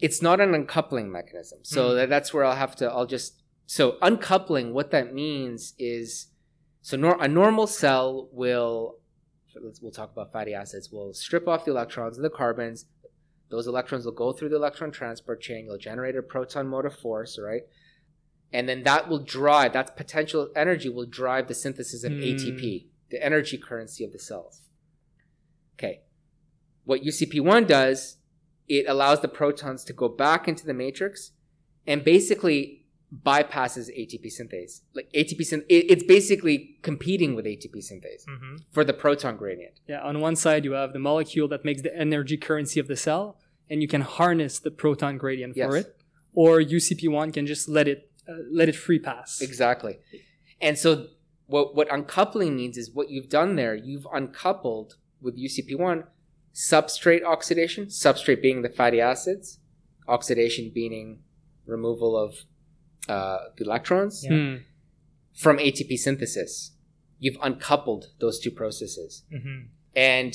[0.00, 1.60] it's not an uncoupling mechanism.
[1.62, 2.90] So that, that's where I'll have to.
[2.90, 3.42] I'll just.
[3.66, 4.74] So uncoupling.
[4.74, 6.28] What that means is,
[6.82, 8.96] so nor, a normal cell will.
[9.60, 10.90] Let's, we'll talk about fatty acids.
[10.90, 12.86] Will strip off the electrons and the carbons.
[13.50, 15.66] Those electrons will go through the electron transport chain.
[15.66, 17.62] You'll generate a proton motive force, right?
[18.52, 19.72] And then that will drive.
[19.72, 22.20] That potential energy will drive the synthesis of Hmm.
[22.20, 24.62] ATP, the energy currency of the cells.
[25.78, 26.00] Okay.
[26.84, 28.16] What UCP1 does,
[28.68, 31.32] it allows the protons to go back into the matrix
[31.86, 32.86] and basically
[33.24, 34.80] bypasses ATP synthase.
[34.94, 38.56] Like ATP synth, it, it's basically competing with ATP synthase mm-hmm.
[38.70, 39.80] for the proton gradient.
[39.86, 42.96] Yeah, on one side you have the molecule that makes the energy currency of the
[42.96, 43.38] cell,
[43.70, 45.86] and you can harness the proton gradient for Yes.
[45.86, 45.96] it,
[46.34, 49.40] or UCP1 can just let it uh, let it free pass.
[49.40, 49.98] Exactly.
[50.60, 51.06] And so
[51.46, 56.04] what what uncoupling means is what you've done there, you've uncoupled with UCP1
[56.54, 59.60] substrate oxidation, substrate being the fatty acids,
[60.08, 61.20] oxidation being
[61.66, 62.34] removal of
[63.08, 64.30] uh, the electrons Yeah.
[64.36, 64.56] Hmm.
[65.34, 66.72] from ATP synthesis.
[67.20, 69.24] You've uncoupled those two processes.
[69.32, 69.66] Mm-hmm.
[69.96, 70.34] And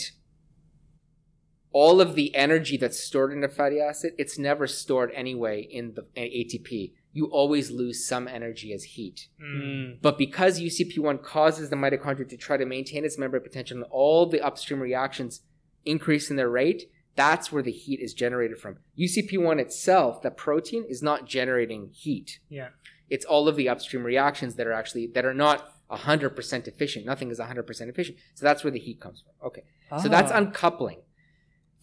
[1.71, 5.95] all of the energy that's stored in a fatty acid, it's never stored anyway in
[5.95, 6.93] the ATP.
[7.15, 9.27] You always lose some energy as heat.
[9.41, 10.01] Mm.
[10.01, 14.25] But because UCP1 causes the mitochondria to try to maintain its membrane potential and all
[14.25, 15.41] the upstream reactions
[15.85, 18.77] increase in their rate, that's where the heat is generated from.
[18.97, 22.39] UCP1 itself, the protein, is not generating heat.
[22.49, 22.69] yeah
[23.09, 27.05] It's all of the upstream reactions that are actually that are not 100% efficient.
[27.05, 28.17] Nothing is 100% efficient.
[28.33, 29.47] So that's where the heat comes from.
[29.49, 29.63] Okay.
[30.01, 30.37] So that's Ah.
[30.39, 31.01] uncoupling.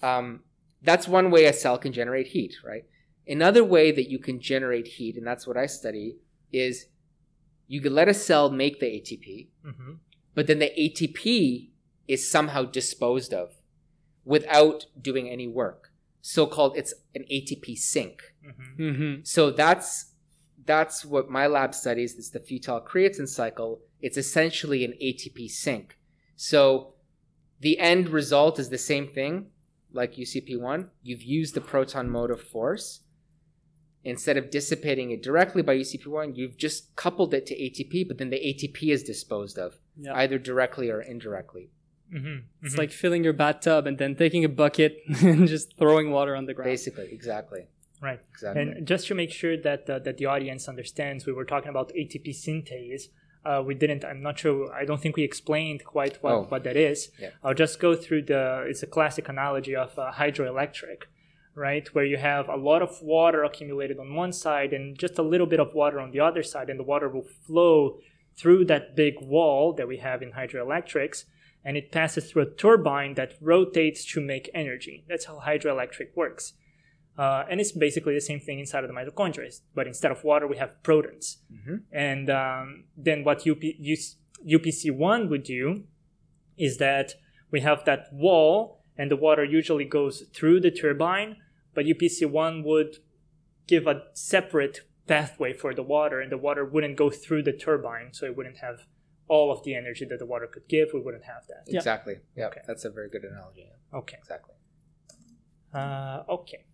[0.03, 0.41] Um,
[0.83, 2.85] that's one way a cell can generate heat, right?
[3.31, 6.17] Another way that you can generate heat, and that's what I study,
[6.53, 6.87] is
[7.69, 9.93] you can let a cell make the ATP, Mm-hmm.
[10.35, 11.71] but then the ATP
[12.09, 13.55] is somehow disposed of
[14.25, 15.93] without doing any work.
[16.21, 18.35] So called it's an ATP sink.
[18.47, 18.83] Mm-hmm.
[18.83, 19.21] Mm-hmm.
[19.23, 20.07] So that's
[20.67, 22.17] that's what my lab studies.
[22.19, 23.81] It's the futile creatine cycle.
[24.01, 25.99] It's essentially an ATP sink.
[26.37, 26.95] So
[27.61, 29.47] the end result is the same thing,
[29.93, 30.89] like UCP1.
[31.03, 33.01] You've used the proton motive force.
[34.03, 38.31] Instead of dissipating it directly by UCP1, you've just coupled it to ATP, but then
[38.31, 40.15] the ATP is disposed of, Yeah.
[40.17, 41.69] either directly or indirectly.
[42.13, 42.39] Mm-hmm.
[42.67, 46.47] It's like filling your bathtub and then taking a bucket and just throwing water on
[46.47, 46.71] the ground.
[46.71, 47.67] Basically, exactly.
[48.01, 48.21] right.
[48.33, 48.63] Exactly.
[48.63, 51.93] And just to make sure that uh, that the audience understands, we were talking about
[51.95, 53.03] ATP synthase.
[53.45, 54.05] Uh, we didn't.
[54.05, 54.73] I'm not sure.
[54.73, 56.43] I don't think we explained quite what, Oh.
[56.49, 57.11] what that is.
[57.19, 57.31] Yeah.
[57.45, 58.65] I'll just go through the.
[58.69, 61.03] It's a classic analogy of uh, hydroelectric,
[61.61, 61.87] right?
[61.95, 65.47] Where you have a lot of water accumulated on one side and just a little
[65.47, 67.99] bit of water on the other side, and the water will flow
[68.37, 71.25] through that big wall that we have in hydroelectrics,
[71.65, 75.05] and it passes through a turbine that rotates to make energy.
[75.09, 76.55] That's how hydroelectric works.
[77.19, 80.47] Uh, and it's basically the same thing inside of the mitochondria, but instead of water,
[80.47, 81.43] we have protons.
[81.53, 81.83] Mhm.
[81.93, 83.63] And um, then what UP,
[84.55, 85.85] UPC1 would do
[86.57, 87.15] is that
[87.51, 91.37] we have that wall, and the water usually goes through the turbine,
[91.75, 92.97] but UPC1 would
[93.67, 98.13] give a separate pathway for the water, and the water wouldn't go through the turbine,
[98.13, 98.87] so it wouldn't have
[99.29, 100.89] all of the energy that the water could give.
[100.93, 101.73] We wouldn't have that.
[101.73, 102.17] Exactly.
[102.37, 102.61] Yeah, Okay.
[102.67, 103.69] that's a very good analogy.
[103.95, 104.17] Okay.
[104.19, 104.55] Exactly.
[105.73, 106.65] Uh, okay.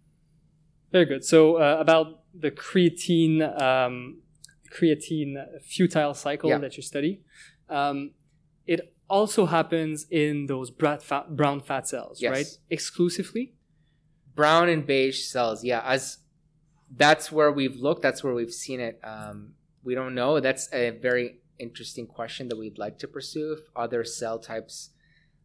[0.93, 1.25] Very good.
[1.25, 4.21] So uh, about the creatine um,
[4.73, 6.59] creatine futile cycle Yeah.
[6.59, 7.23] that you study,
[7.69, 8.13] um,
[8.67, 12.31] it also happens in those brat fat, brown fat cells, Yes.
[12.33, 12.47] right?
[12.71, 13.55] Exclusively.
[14.37, 15.65] Brown and beige cells.
[15.65, 16.19] Yeah as
[16.95, 19.01] that's where we've looked that's where we've seen it.
[19.03, 20.39] Um, we don't know.
[20.41, 24.91] That's a very interesting question that we'd like to pursue if other cell types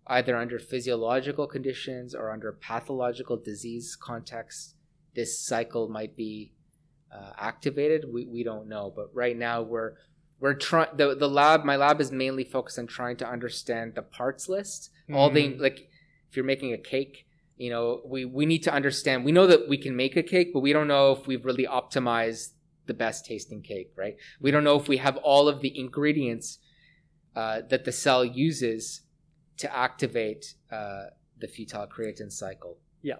[0.07, 4.75] either under physiological conditions or under pathological disease context
[5.15, 6.51] this cycle might be
[7.13, 8.05] uh, activated.
[8.11, 9.93] We, we don't know but right now we're
[10.39, 14.01] we're trying the, the lab my lab is mainly focused on trying to understand the
[14.01, 14.89] parts list.
[15.13, 15.59] All the Mm.
[15.61, 15.79] like
[16.29, 17.25] if you're making a cake
[17.61, 20.49] you know we we need to understand we know that we can make a cake
[20.53, 22.49] but we don't know if we've really optimized
[22.87, 26.57] the best tasting cake right we don't know if we have all of the ingredients
[27.35, 29.01] uh, that the cell uses
[29.57, 31.03] to activate uh,
[31.39, 33.19] the futile creatine cycle Yeah.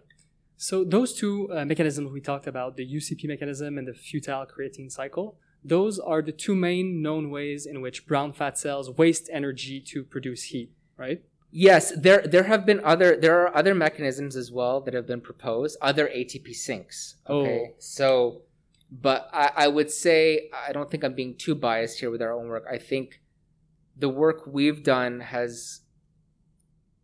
[0.58, 4.92] So those two uh, mechanisms we talked about, the UCP mechanism and the futile creatine
[4.92, 9.82] cycle, those are the two main known ways in which brown fat cells waste energy
[9.92, 11.24] to produce heat, right?
[11.52, 15.22] Yes there there have been other there are other mechanisms as well that have been
[15.22, 17.76] proposed other atp sinks okay Oh.
[17.80, 18.42] so
[18.90, 22.32] but I, I would say i don't think i'm being too biased here with our
[22.34, 23.22] own work i think
[23.98, 25.82] the work we've done has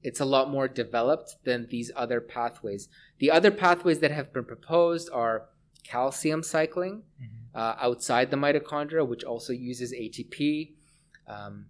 [0.04, 2.88] it's a lot more developed than these other pathways
[3.20, 5.50] the other pathways that have been proposed are
[5.84, 7.04] calcium cycling
[7.56, 10.74] uh, outside the mitochondria, which also uses ATP.
[11.28, 11.68] Um,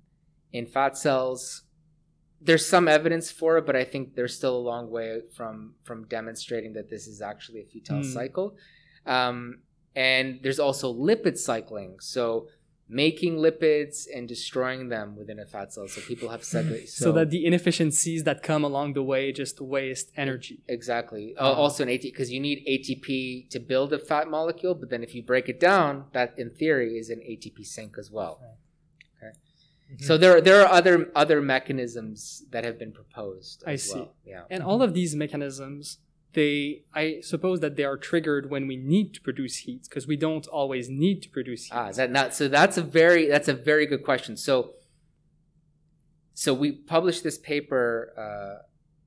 [0.52, 1.62] in fat cells,
[2.42, 6.06] there's some evidence for it, but I think there's still a long way from from
[6.08, 8.04] demonstrating that this is actually a futile Hmm.
[8.04, 8.56] cycle.
[9.06, 9.60] Um,
[9.96, 12.48] and there's also lipid cycling, so
[12.90, 15.88] making lipids and destroying them within a fat cell.
[15.90, 16.88] So people have said that.
[17.04, 20.62] So, that the inefficiencies that come along the way just waste energy.
[20.70, 21.36] Exactly.
[21.36, 21.62] Uh, Uh-huh.
[21.64, 25.14] also, an ATP because you need ATP to build a fat molecule, but then if
[25.16, 28.40] you break it down, that in theory is an ATP sink as well.
[30.00, 33.64] So there there are other other mechanisms that have been proposed.
[33.66, 34.00] I as see.
[34.00, 34.16] well.
[34.26, 34.44] Yeah.
[34.50, 36.00] And all of these mechanisms,
[36.34, 40.18] they I suppose that they are triggered when we need to produce heat because we
[40.18, 41.74] don't always need to produce heat.
[41.74, 42.48] Ah, that not so?
[42.48, 44.36] That's a very that's a very good question.
[44.36, 44.74] So
[46.34, 48.64] so we published this paper uh,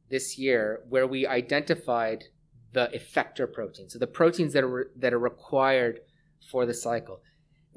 [0.08, 2.24] this year where we identified
[2.72, 6.00] the effector proteins, so the proteins that are that are required
[6.50, 7.20] for the cycle.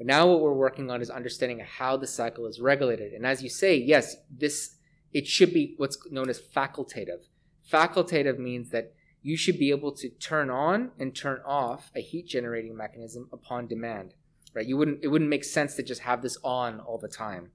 [0.04, 3.12] But now what we're working on is understanding how the cycle is regulated.
[3.14, 4.76] And as you say, yes, this
[5.12, 7.28] it should be what's known as facultative.
[7.72, 8.92] Facultative means that
[9.22, 13.66] you should be able to turn on and turn off a heat generating mechanism upon
[13.66, 14.12] demand.
[14.52, 14.66] Right?
[14.66, 17.50] You wouldn't it wouldn't make sense to just have this on all the time.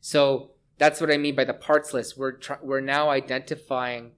[0.00, 2.16] So that's what I mean by the parts list.
[2.16, 4.12] We're tr- we're now identifying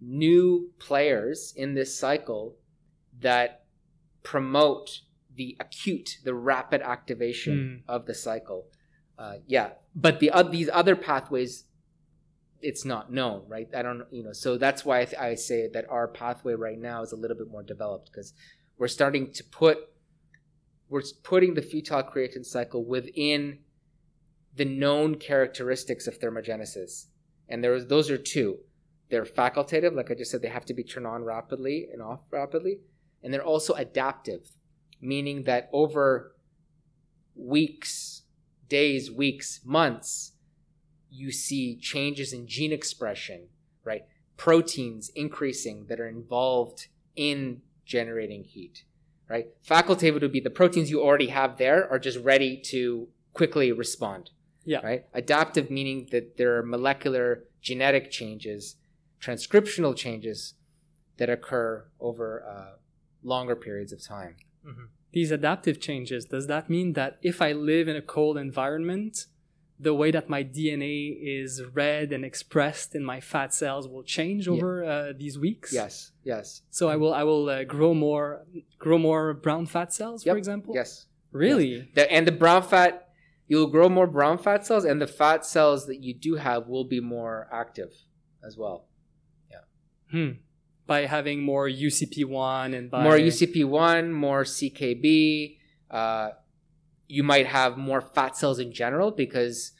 [0.00, 2.56] new players in this cycle
[3.20, 3.66] that
[4.22, 5.02] promote
[5.34, 8.66] the acute, the rapid activation of the cycle.
[9.18, 11.64] Uh, yeah, but the oth- these other pathways,
[12.60, 13.68] it's not known, right?
[13.74, 16.78] I don't, you know, so that's why I, th- I say that our pathway right
[16.78, 18.32] now is a little bit more developed because
[18.78, 19.78] we're starting to put
[20.88, 23.60] we're putting the futile creatine cycle within
[24.56, 27.06] the known characteristics of thermogenesis.
[27.48, 28.58] And there is, those are two.
[29.08, 32.22] They're facultative, like I just said, they have to be turned on rapidly and off
[32.30, 32.78] rapidly.
[33.22, 34.50] And they're also adaptive,
[35.00, 36.34] meaning that over
[37.34, 38.22] weeks,
[38.68, 40.32] days, weeks, months,
[41.10, 43.48] you see changes in gene expression,
[43.84, 44.04] right?
[44.36, 46.86] Proteins increasing that are involved
[47.16, 48.84] in generating heat,
[49.28, 49.48] right?
[49.66, 54.30] Facultative would be the proteins you already have there are just ready to quickly respond.
[54.64, 54.80] Yeah.
[54.84, 55.04] Right.
[55.14, 58.76] Adaptive meaning that there are molecular genetic changes,
[59.20, 60.54] transcriptional changes
[61.16, 62.76] that occur over uh,
[63.22, 64.36] longer periods of time.
[64.66, 64.84] Mm-hmm.
[65.12, 69.26] These adaptive changes, does that mean that if I live in a cold environment,
[69.78, 74.46] the way that my DNA is read and expressed in my fat cells will change
[74.46, 75.72] over uh, these weeks?
[75.72, 76.12] Yes.
[76.22, 76.62] Yes.
[76.70, 78.44] So I will I will uh, grow more
[78.78, 80.34] grow more brown fat cells, Yep.
[80.34, 80.74] for example.
[80.74, 81.06] Yes.
[81.32, 81.88] Really?
[81.94, 83.08] The, and the brown fat,
[83.48, 86.84] you'll grow more brown fat cells, and the fat cells that you do have will
[86.84, 87.92] be more active
[88.44, 88.86] as well.
[89.50, 89.58] Yeah.
[90.10, 90.30] Hmm.
[90.90, 95.56] By having more UCP1 and by More UCP1, more CKB.
[95.88, 96.30] Uh,
[97.06, 99.70] you might have more fat cells in general because,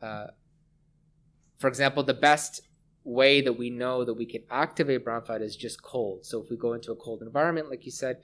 [0.00, 0.28] uh,
[1.58, 2.62] for example, the best
[3.04, 6.24] way that we know that we can activate brown fat is just cold.
[6.24, 8.16] So if we go into a cold environment, like you said,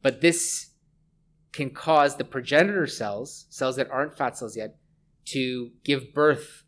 [0.00, 0.70] but this
[1.50, 4.76] can cause the progenitor cells, cells that aren't fat cells yet,
[5.24, 6.62] to give birth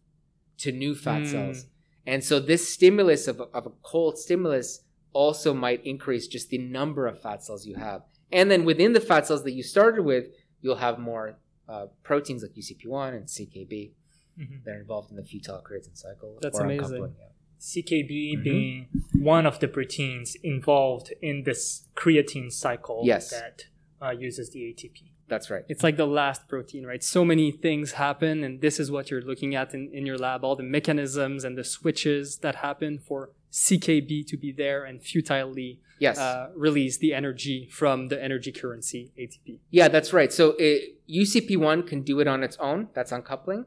[0.59, 1.31] to new fat Mm.
[1.31, 1.67] cells.
[2.05, 4.81] And so this stimulus of, of a cold stimulus
[5.17, 8.03] also might increase just the number of fat cells you have.
[8.31, 10.27] And then within the fat cells that you started with,
[10.61, 11.39] you'll have more
[11.69, 13.91] uh, proteins like UCP1 and CKB
[14.39, 14.63] Mhm.
[14.65, 16.39] that are involved in the futile creatine cycle.
[16.41, 17.13] That's amazing.
[17.59, 18.45] CKB Mhm.
[18.45, 18.87] being
[19.35, 23.31] one of the proteins involved in this creatine cycle Yes.
[23.31, 23.67] that
[24.01, 24.99] uh, uses the ATP.
[25.29, 25.65] That's right.
[25.69, 27.03] it's like the last protein, right?
[27.03, 30.45] So many things happen, and this is what you're looking at in, in your lab
[30.45, 35.81] all the mechanisms and the switches that happen for CKB to be there and futilely
[35.99, 36.19] Yes.
[36.19, 39.61] uh, release the energy from the energy currency ATP.
[39.71, 40.31] Yeah, that's right.
[40.33, 42.89] So it, UCP1 can do it on its own.
[42.95, 43.65] That's uncoupling.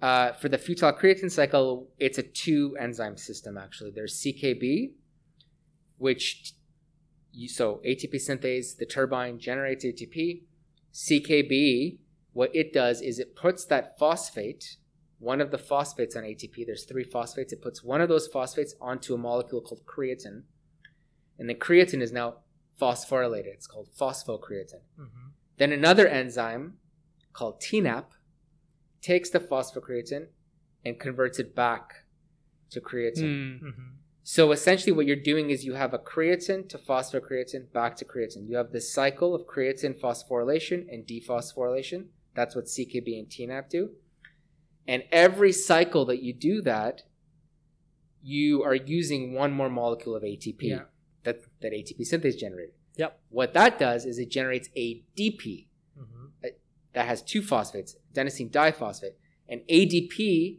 [0.00, 3.90] Uh, for the futile creatine cycle, it's a two enzyme system actually.
[3.90, 4.92] There's CKB,
[5.96, 6.52] which
[7.32, 10.42] you, so ATP synthase, the turbine generates ATP.
[10.92, 11.98] CKB,
[12.32, 14.76] what it does is it puts that phosphate,
[15.18, 16.66] one of the phosphates on ATP.
[16.66, 17.52] There's three phosphates.
[17.52, 20.42] It puts one of those phosphates onto a molecule called creatine,
[21.38, 22.38] and the creatine is now
[22.80, 23.46] phosphorylated.
[23.46, 24.84] It's called phosphocreatine.
[24.98, 25.28] Mm-hmm.
[25.56, 26.74] Then another enzyme
[27.32, 28.04] called TNAP
[29.02, 30.28] takes the phosphocreatine
[30.84, 32.04] and converts it back
[32.70, 33.58] to creatine.
[33.58, 33.66] Hmm.
[33.66, 33.97] Mm-hmm.
[34.30, 38.46] So essentially, what you're doing is you have a creatine to phosphocreatine back to creatine.
[38.46, 42.08] You have this cycle of creatine phosphorylation and dephosphorylation.
[42.34, 43.92] That's what CKB and TNAP do.
[44.86, 47.04] And every cycle that you do that,
[48.22, 50.80] you are using one more molecule of ATP Yeah.
[51.22, 52.74] that, that ATP synthase generated.
[52.96, 53.18] Yep.
[53.30, 55.68] What that does is it generates ADP
[55.98, 56.48] Mm-hmm.
[56.92, 59.16] that has two phosphates, adenosine diphosphate.
[59.48, 60.58] And ADP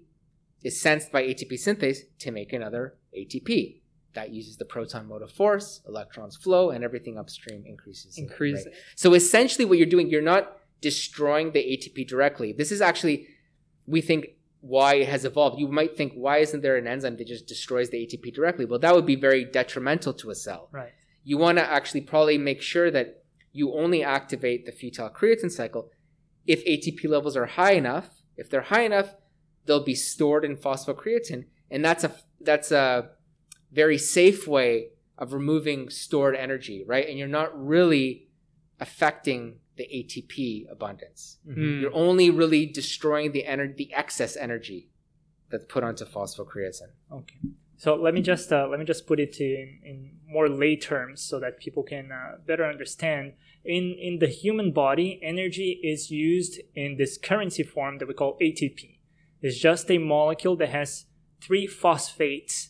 [0.64, 3.82] is sensed by ATP synthase to make another ATP.
[4.16, 8.18] That uses the proton motive force, electrons flow, and everything upstream increases.
[8.18, 8.66] in Increase.
[8.66, 8.74] rate.
[8.96, 12.52] So essentially, what you're doing, you're not destroying the ATP directly.
[12.54, 13.28] This is actually,
[13.86, 14.30] we think,
[14.62, 15.60] why it has evolved.
[15.60, 18.66] You might think, why isn't there an enzyme that just destroys the ATP directly?
[18.66, 20.92] Well, that would be very detrimental to a cell Right.
[21.24, 25.90] you want to actually probably make sure that you only activate the futile creatine cycle
[26.46, 28.10] if ATP levels are high enough.
[28.38, 29.16] If they're high enough,
[29.66, 32.12] they'll be stored in phosphocreatine, and that's a
[32.42, 33.10] that's a
[33.72, 37.08] very safe way of removing stored energy, right?
[37.08, 38.30] And you're not really
[38.80, 41.38] affecting the ATP abundance.
[41.46, 41.82] Hmm.
[41.82, 44.90] You're only really destroying the ener- the excess energy
[45.50, 46.94] that's put onto phosphocreatine.
[47.12, 47.40] Okay.
[47.78, 51.22] So let me just uh, let me just put it in, in more lay terms
[51.22, 53.34] so that people can uh, better understand.
[53.64, 58.38] In in the human body, energy is used in this currency form that we call
[58.42, 59.00] ATP.
[59.42, 61.06] It's just a molecule that has
[61.42, 62.70] three phosphates,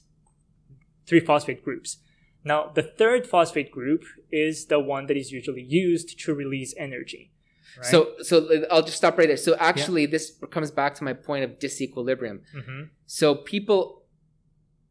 [1.08, 1.98] three phosphate groups.
[2.44, 7.32] Now, the third phosphate group is the one that is usually used to release energy.
[7.78, 7.86] right?
[7.86, 9.38] So so I'll just stop right there.
[9.38, 12.42] So actually, this comes back to my point of disequilibrium.
[12.56, 12.90] Mhm.
[13.06, 14.06] So people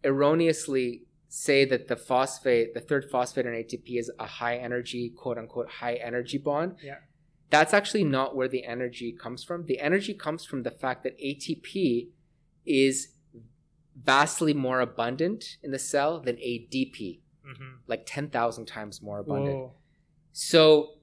[0.05, 5.39] erroneously say that the phosphate, the third phosphate in ATP is a high energy, quote
[5.39, 6.76] unquote, high energy bond.
[6.83, 6.99] Yeah.
[7.51, 9.64] That's actually not where the energy comes from.
[9.66, 12.11] The energy comes from the fact that ATP
[12.66, 13.14] is
[14.05, 17.79] vastly more abundant in the cell than ADP, Mhm.
[17.87, 19.57] like 10,000 times more abundant.
[19.57, 19.75] Whoa.
[20.33, 20.95] So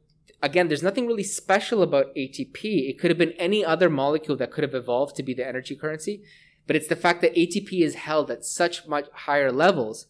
[0.41, 2.88] again, there's nothing really special about ATP.
[2.89, 5.76] It could have been any other molecule that could have evolved to be the energy
[5.76, 6.24] currency,
[6.68, 10.08] but it's the fact that ATP is held at such much higher levels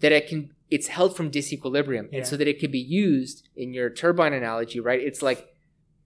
[0.00, 2.18] that it can it's held from disequilibrium, Yeah.
[2.18, 5.00] and so that it could be used in your turbine analogy, right?
[5.00, 5.46] It's like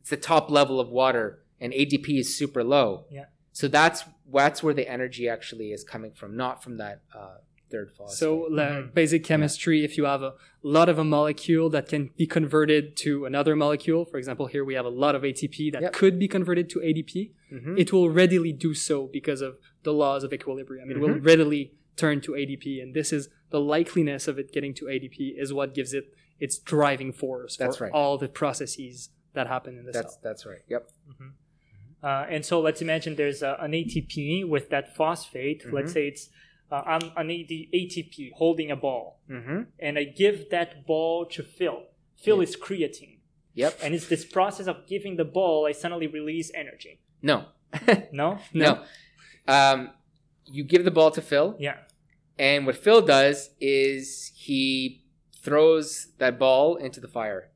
[0.03, 3.07] it's the top level of water, and ADP is super low.
[3.11, 3.27] Yeah.
[3.61, 7.36] So that's that's where the energy actually is coming from, not from that uh,
[7.72, 8.18] third phosphate.
[8.18, 8.94] So, la- Mhm.
[8.94, 13.11] basic chemistry, if you have a lot of a molecule that can be converted to
[13.30, 15.92] another molecule, for example, here we have a lot of ATP that Yep.
[15.92, 17.78] could be converted to ADP, Mhm.
[17.82, 19.52] it will readily do so because of
[19.82, 20.90] the laws of equilibrium.
[20.90, 21.24] It will Mhm.
[21.30, 25.52] readily turn to ADP, and this is the likeliness of it getting to ADP is
[25.52, 26.04] what gives it
[26.38, 27.92] its driving force for right.
[27.92, 30.20] all the processes that happen in the that's cell.
[30.22, 30.62] that's right.
[30.68, 30.88] Yep.
[32.03, 35.64] Uh, and so let's imagine there's a, an ATP with that phosphate.
[35.72, 35.94] Let's Mhm.
[35.94, 36.28] say it's
[36.72, 39.62] uh, I'm an ATP holding a ball, Mm-hmm.
[39.80, 41.82] and I give that ball to Phil.
[42.16, 42.42] Phil Yeah.
[42.44, 43.18] is creatine,
[43.55, 43.78] Yep.
[43.82, 45.66] and it's this process of giving the ball.
[45.66, 47.01] I suddenly release energy.
[47.22, 47.46] No.
[48.12, 48.82] No, no.
[49.46, 49.90] Um,
[50.46, 51.76] you give the ball to Phil, yeah,
[52.38, 55.05] and what Phil does is he
[55.42, 57.51] throws that ball into the fire.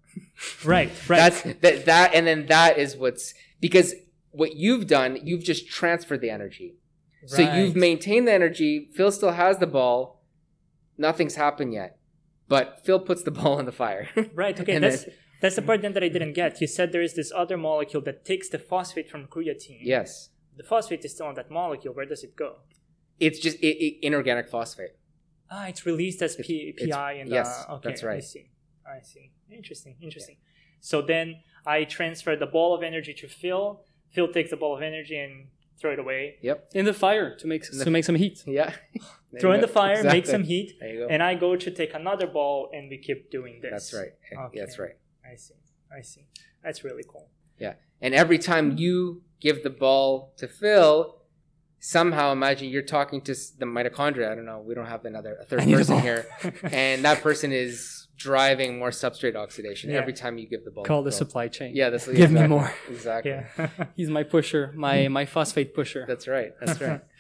[0.65, 1.17] right, right.
[1.19, 3.95] That's that, that, and then that is what's because
[4.35, 6.77] what you've done, you've just transferred the energy.
[7.27, 8.89] So you've maintained the energy.
[8.95, 10.23] Phil still has the ball.
[10.99, 11.99] Nothing's happened yet,
[12.49, 14.09] but Phil puts the ball in the fire.
[14.35, 14.59] Right.
[14.61, 14.79] Okay.
[14.87, 16.59] That's then- that's the part then that I didn't get.
[16.63, 19.81] You said there is this other molecule that takes the phosphate from creatine.
[19.83, 21.93] yes, The phosphate is still on that molecule.
[21.93, 22.51] Where does it go?
[23.21, 24.95] it's just i i inorganic phosphate.
[25.51, 28.17] Ah, it's released as It's- P- PI and yes, uh, okay, that's right.
[28.17, 28.45] I see.
[28.97, 29.33] I see.
[29.51, 29.97] Interesting.
[30.01, 30.37] Interesting.
[30.81, 31.27] So then
[31.67, 33.83] I transfer the ball of energy to Phil.
[34.15, 35.49] Phil takes the ball of energy and
[35.79, 36.37] throw it away.
[36.41, 36.71] Yep.
[36.75, 38.43] In the fire to make the- to make some heat.
[38.47, 38.73] Yeah.
[39.41, 39.67] Throw in go.
[39.67, 41.07] the fire, make some heat, There you go.
[41.11, 43.73] and I go to take another ball, and we keep doing this.
[43.73, 44.13] That's right.
[44.47, 44.61] Okay.
[44.61, 44.97] That's right.
[45.29, 45.55] I see.
[45.99, 46.25] I see.
[46.63, 47.29] That's really cool.
[47.59, 47.75] Yeah.
[48.01, 51.17] And every time you give the ball to Phil,
[51.81, 54.31] somehow imagine you're talking to the mitochondria.
[54.31, 54.61] I don't know.
[54.61, 56.27] We don't have another a third I need a person here,
[56.63, 59.99] and that person is driving more substrate oxidation Yeah.
[59.99, 60.85] every time you give the ball.
[60.85, 61.19] Call to the Phil.
[61.27, 61.75] supply chain.
[61.75, 62.73] Yeah, that's Give me more.
[62.89, 63.33] Exactly.
[63.33, 63.69] yeah.
[63.97, 66.05] He's my pusher, my my phosphate pusher.
[66.07, 66.53] That's right.
[66.61, 67.01] That's right.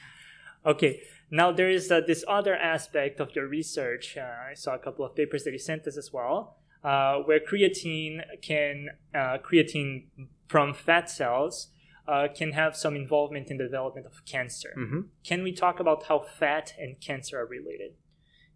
[0.66, 1.02] Okay.
[1.30, 4.16] Now there is uh, this other aspect of your research.
[4.16, 7.40] Uh, I saw a couple of papers that you sent us as well, uh, where
[7.40, 10.04] creatine can uh, creatine
[10.48, 11.68] from fat cells
[12.06, 14.72] uh, can have some involvement in the development of cancer.
[14.74, 17.92] hmm Can we talk about how fat and cancer are related?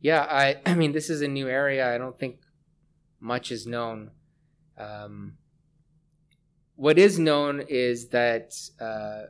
[0.00, 1.92] Yeah, I I mean this is a new area.
[1.94, 2.40] I don't think
[3.20, 4.10] much is known.
[4.76, 5.38] Um,
[6.76, 9.22] what is known is that uh,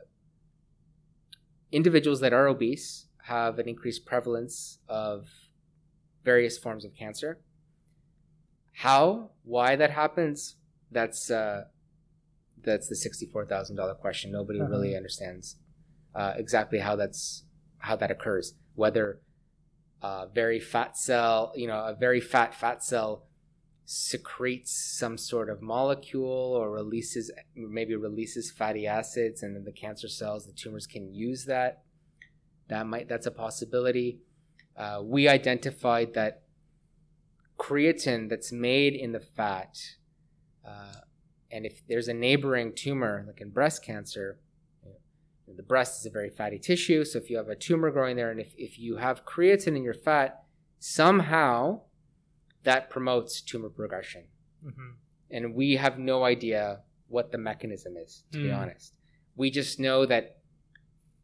[1.71, 5.27] individuals that are obese have an increased prevalence of
[6.23, 7.39] various forms of cancer.
[8.73, 10.55] How, why that happens?
[10.91, 11.63] That's uh,
[12.63, 14.31] that's the sixty-four thousand dollar question.
[14.31, 14.69] Nobody Uh-huh.
[14.69, 15.57] really understands
[16.15, 17.43] uh, exactly how that's
[17.79, 18.53] how that occurs.
[18.75, 19.19] Whether
[20.01, 23.25] a very fat cell, you know, a very fat fat cell
[23.85, 30.07] secretes some sort of molecule or releases maybe releases fatty acids and then the cancer
[30.07, 30.45] cells.
[30.45, 31.83] The tumors can use that.
[32.67, 34.19] That might that's a possibility.
[34.77, 36.43] Uh, we identified that
[37.57, 39.77] creatine that's made in the fat
[40.65, 41.01] uh,
[41.51, 44.39] and if there's a neighboring tumor like in breast cancer
[45.57, 48.31] the breast is a very fatty tissue so if you have a tumor growing there
[48.31, 50.43] and if, if you have creatine in your fat
[50.79, 51.81] somehow
[52.63, 54.23] that promotes tumor progression
[54.65, 54.89] Mm-hmm.
[55.31, 58.55] and we have no idea what the mechanism is to be Hmm.
[58.55, 58.93] honest
[59.37, 60.39] we just know that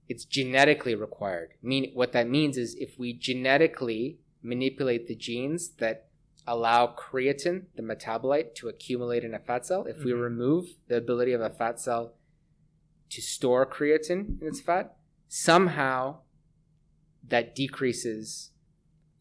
[0.07, 6.07] it's genetically required mean what that means is if we genetically manipulate the genes that
[6.47, 10.21] allow creatine the metabolite to accumulate in a fat cell if we Mhm.
[10.21, 12.13] remove the ability of a fat cell
[13.09, 14.95] to store creatine in its fat
[15.27, 16.17] somehow
[17.27, 18.51] that decreases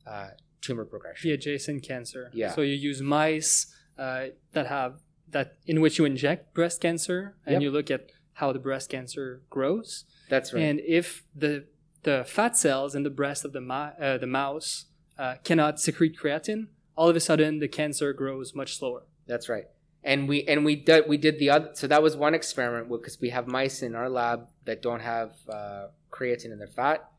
[0.06, 0.28] uh,
[0.60, 2.30] tumor progression the adjacent cancer.
[2.32, 2.52] Yeah.
[2.54, 3.66] So you use mice
[3.98, 7.62] uh, that have that in which you inject breast cancer, and Yep.
[7.62, 10.04] you look at how the breast cancer grows.
[10.28, 11.66] that's right And if the
[12.02, 14.86] the fat cells in the breast of the ma- uh, the mouse
[15.18, 16.66] uh, cannot secrete creatine,
[16.96, 19.04] all of a sudden the cancer grows much slower.
[19.26, 19.64] That's right.
[20.04, 21.70] And we and we did we did the other.
[21.72, 25.32] So that was one experiment because we have mice in our lab that don't have
[25.50, 27.10] uh, creatine in their fat.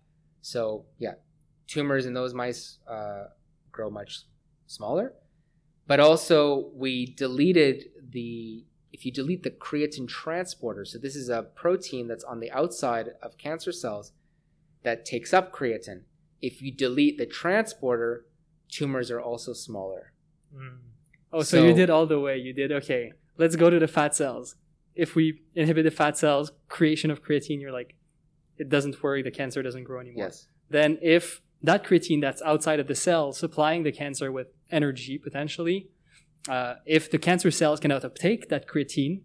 [0.41, 1.15] So yeah,
[1.67, 3.25] tumors in those mice uh,
[3.71, 4.21] grow much
[4.67, 5.13] smaller.
[5.87, 10.85] But also we deleted the if you delete the creatine transporter.
[10.85, 14.11] So this is a protein that's on the outside of cancer cells
[14.83, 16.03] that takes up creatine.
[16.41, 18.25] If you delete the transporter,
[18.69, 20.13] tumors are also smaller.
[21.35, 22.37] Oh, so, you did all the way.
[22.37, 23.11] You did okay.
[23.37, 24.55] let's go to the fat cells.
[24.95, 27.95] If we inhibit the fat cells, creation of creatine, you're like,
[28.57, 30.25] it doesn't work, the cancer doesn't grow anymore.
[30.25, 30.47] Yes.
[30.69, 35.89] Then if that creatine that's outside of the cell supplying the cancer with energy potentially,
[36.47, 39.21] uh, if the cancer cells cannot uptake that creatine,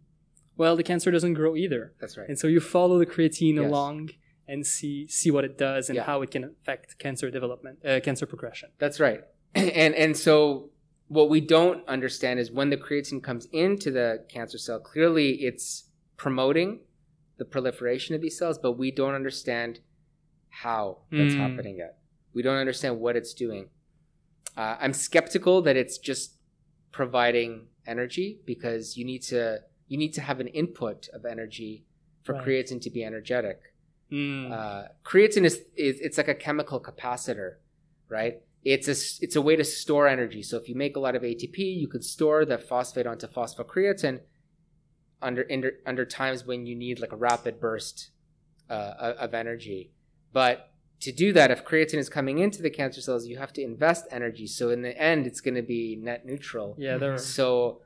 [0.57, 1.95] well, the cancer doesn't grow either.
[2.01, 2.29] That's right.
[2.29, 3.67] And so you follow the creatine Yes.
[3.67, 4.11] along
[4.49, 6.03] and see see what it does and Yeah.
[6.11, 8.71] how it can affect cancer development, uh, cancer progression.
[8.79, 9.21] That's right.
[9.55, 10.71] And and so
[11.11, 15.91] what we don't understand is when the creatine comes into the cancer cell, clearly it's
[16.17, 16.71] promoting
[17.37, 19.81] the proliferation of these cells, but we don't understand
[20.51, 21.39] how that's Mm.
[21.39, 21.99] happening yet.
[22.33, 23.71] We don't understand what it's doing.
[24.57, 26.37] Uh, I'm skeptical that it's just
[26.93, 31.85] providing energy because you need to you need to have an input of energy
[32.23, 32.45] for Right.
[32.47, 33.59] creatine to be energetic
[34.13, 34.53] Mm.
[34.53, 37.57] uh, creatine is, is it's like a chemical capacitor,
[38.09, 38.43] right?
[38.65, 40.43] It's a it's a way to store energy.
[40.43, 44.21] So if you make a lot of ATP, you could store the phosphate onto phosphocreatine
[45.23, 48.11] under under, under times when you need like a rapid burst
[48.69, 49.93] uh, of of energy.
[50.33, 53.63] But to do that, if creatine is coming into the cancer cells, you have to
[53.63, 54.47] invest energy.
[54.47, 56.77] So in the end, it's going to be net neutral.
[56.79, 57.15] yeah, there.
[57.15, 57.19] Are...
[57.19, 57.81] So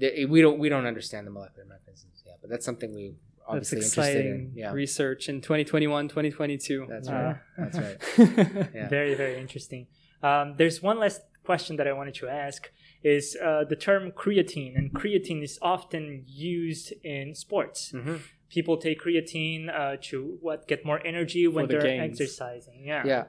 [0.00, 2.22] we don't we don't understand the molecular mechanisms.
[2.26, 3.16] Yeah, but that's something we
[3.52, 4.52] That's obviously interested exciting in.
[4.56, 4.72] Yeah.
[4.72, 6.86] research in 2021, 2022.
[6.88, 7.36] That's Uh, right.
[7.58, 8.68] That's right.
[8.74, 8.88] Yeah.
[8.88, 9.86] Very, very interesting.
[10.22, 12.70] Um, there's one last question that I wanted to ask
[13.02, 17.92] is uh, the term creatine, and creatine is often used in sports.
[17.92, 18.20] Mhm.
[18.48, 22.18] People take creatine uh, to what get more energy when the they're gains.
[22.20, 22.82] exercising.
[22.86, 23.02] Yeah.
[23.06, 23.24] Yeah.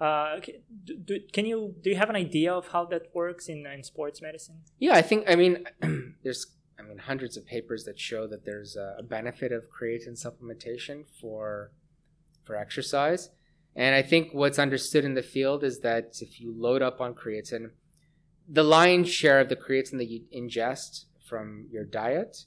[0.00, 0.40] Uh,
[0.84, 3.82] do, do, can you do you have an idea of how that works in in
[3.82, 4.56] sports medicine?
[4.78, 5.24] Yeah, I think.
[5.28, 5.64] I mean,
[6.22, 6.46] there's.
[6.78, 11.04] I mean, hundreds of papers that show that there's a, a benefit of creatine supplementation
[11.20, 11.72] for
[12.44, 13.30] for exercise,
[13.74, 17.14] and I think what's understood in the field is that if you load up on
[17.14, 17.70] creatine,
[18.48, 22.44] the lion's share of the creatine that you ingest from your diet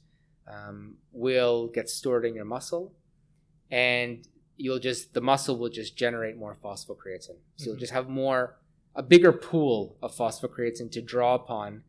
[0.48, 2.94] um, will get stored in your muscle,
[3.70, 4.28] and
[4.58, 7.40] you'll just the muscle will just generate more phosphocreatine.
[7.58, 7.80] So you'll Mhm.
[7.80, 8.58] just have more
[8.96, 11.84] a bigger pool of phosphocreatine to draw upon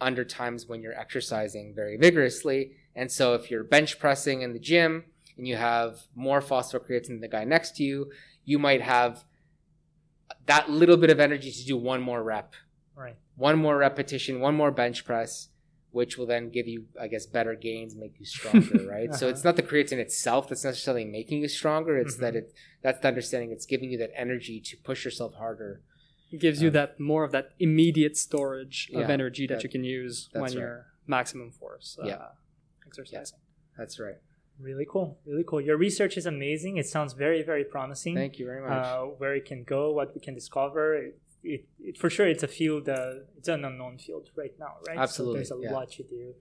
[0.00, 2.72] under times when you're exercising very vigorously.
[2.94, 5.04] And so if you're bench pressing in the gym
[5.36, 8.10] and you have more phosphocreatine than the guy next to you,
[8.44, 9.24] you might have
[10.46, 12.54] that little bit of energy to do one more rep,
[12.94, 13.16] Right.
[13.36, 15.48] one more repetition, one more bench press,
[15.90, 19.14] which will then give you, I guess, better gains, make you stronger, right?
[19.14, 19.30] So Uh-huh.
[19.34, 21.96] it's not the creatine itself that's necessarily making you stronger.
[21.96, 22.20] It's Mhm.
[22.20, 23.50] that it that's the understanding.
[23.52, 25.80] It's giving you that energy to push yourself harder.
[26.34, 29.70] It gives you Um, that more of that immediate storage of energy that, that- you
[29.76, 30.52] can use when right.
[30.58, 30.78] you're
[31.16, 32.28] maximum force uh, Yeah.
[32.88, 33.38] exercising.
[33.78, 34.18] That's right.
[34.68, 35.08] Really cool.
[35.26, 35.60] Really cool.
[35.70, 36.76] Your research is amazing.
[36.82, 38.14] It sounds very, very promising.
[38.14, 38.86] Thank you very much.
[38.86, 40.84] uh, where it can go, what we can discover.
[41.06, 42.88] It, it, it for sure, it's a field.
[42.88, 44.96] Uh, it's an unknown field right now, right?
[45.06, 45.78] Absolutely, So there's a yeah.
[45.78, 46.34] lot to do,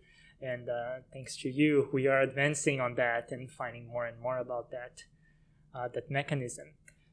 [0.51, 4.37] and uh, thanks to you, we are advancing on that and finding more and more
[4.47, 4.95] about that
[5.75, 6.67] uh, that mechanism.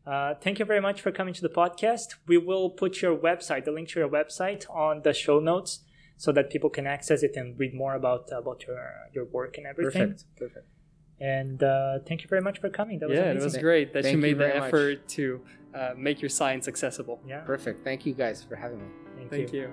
[0.07, 2.15] Uh, thank you very much for coming to the podcast.
[2.27, 5.81] We will put your website, the link to your website, on the show notes
[6.17, 8.81] so that people can access it and read more about about your
[9.15, 10.13] your work and everything.
[10.13, 10.37] Perfect.
[10.37, 10.67] Perfect.
[11.21, 12.99] And uh, thank you very much for coming.
[12.99, 13.41] That was yeah, amazing.
[13.41, 14.69] it was great that thank you you made the very much.
[14.69, 15.41] effort to
[15.75, 17.21] uh, make your science accessible.
[17.27, 17.41] Yeah.
[17.41, 17.85] Perfect.
[17.85, 18.89] Thank you guys for having me.
[19.17, 19.61] Thank, Thank you.
[19.61, 19.73] you.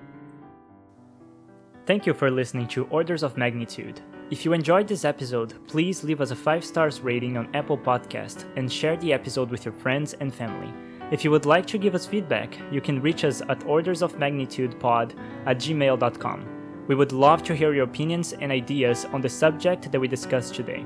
[1.86, 4.02] Thank you for listening to Orders of Magnitude.
[4.30, 8.44] If you enjoyed this episode, please leave us a 5 stars rating on Apple Podcast
[8.56, 10.70] and share the episode with your friends and family.
[11.10, 15.56] If you would like to give us feedback, you can reach us at ordersofmagnitudepod at
[15.56, 16.84] gmail.com.
[16.88, 20.54] We would love to hear your opinions and ideas on the subject that we discussed
[20.54, 20.84] today.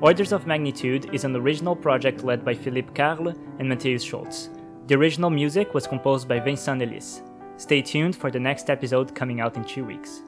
[0.00, 4.50] Orders of Magnitude is an original project led by Philippe Carle and Matthias Schultz.
[4.86, 7.22] The original music was composed by Vincent Ellis.
[7.56, 10.22] Stay tuned for the next episode coming out in two weeks.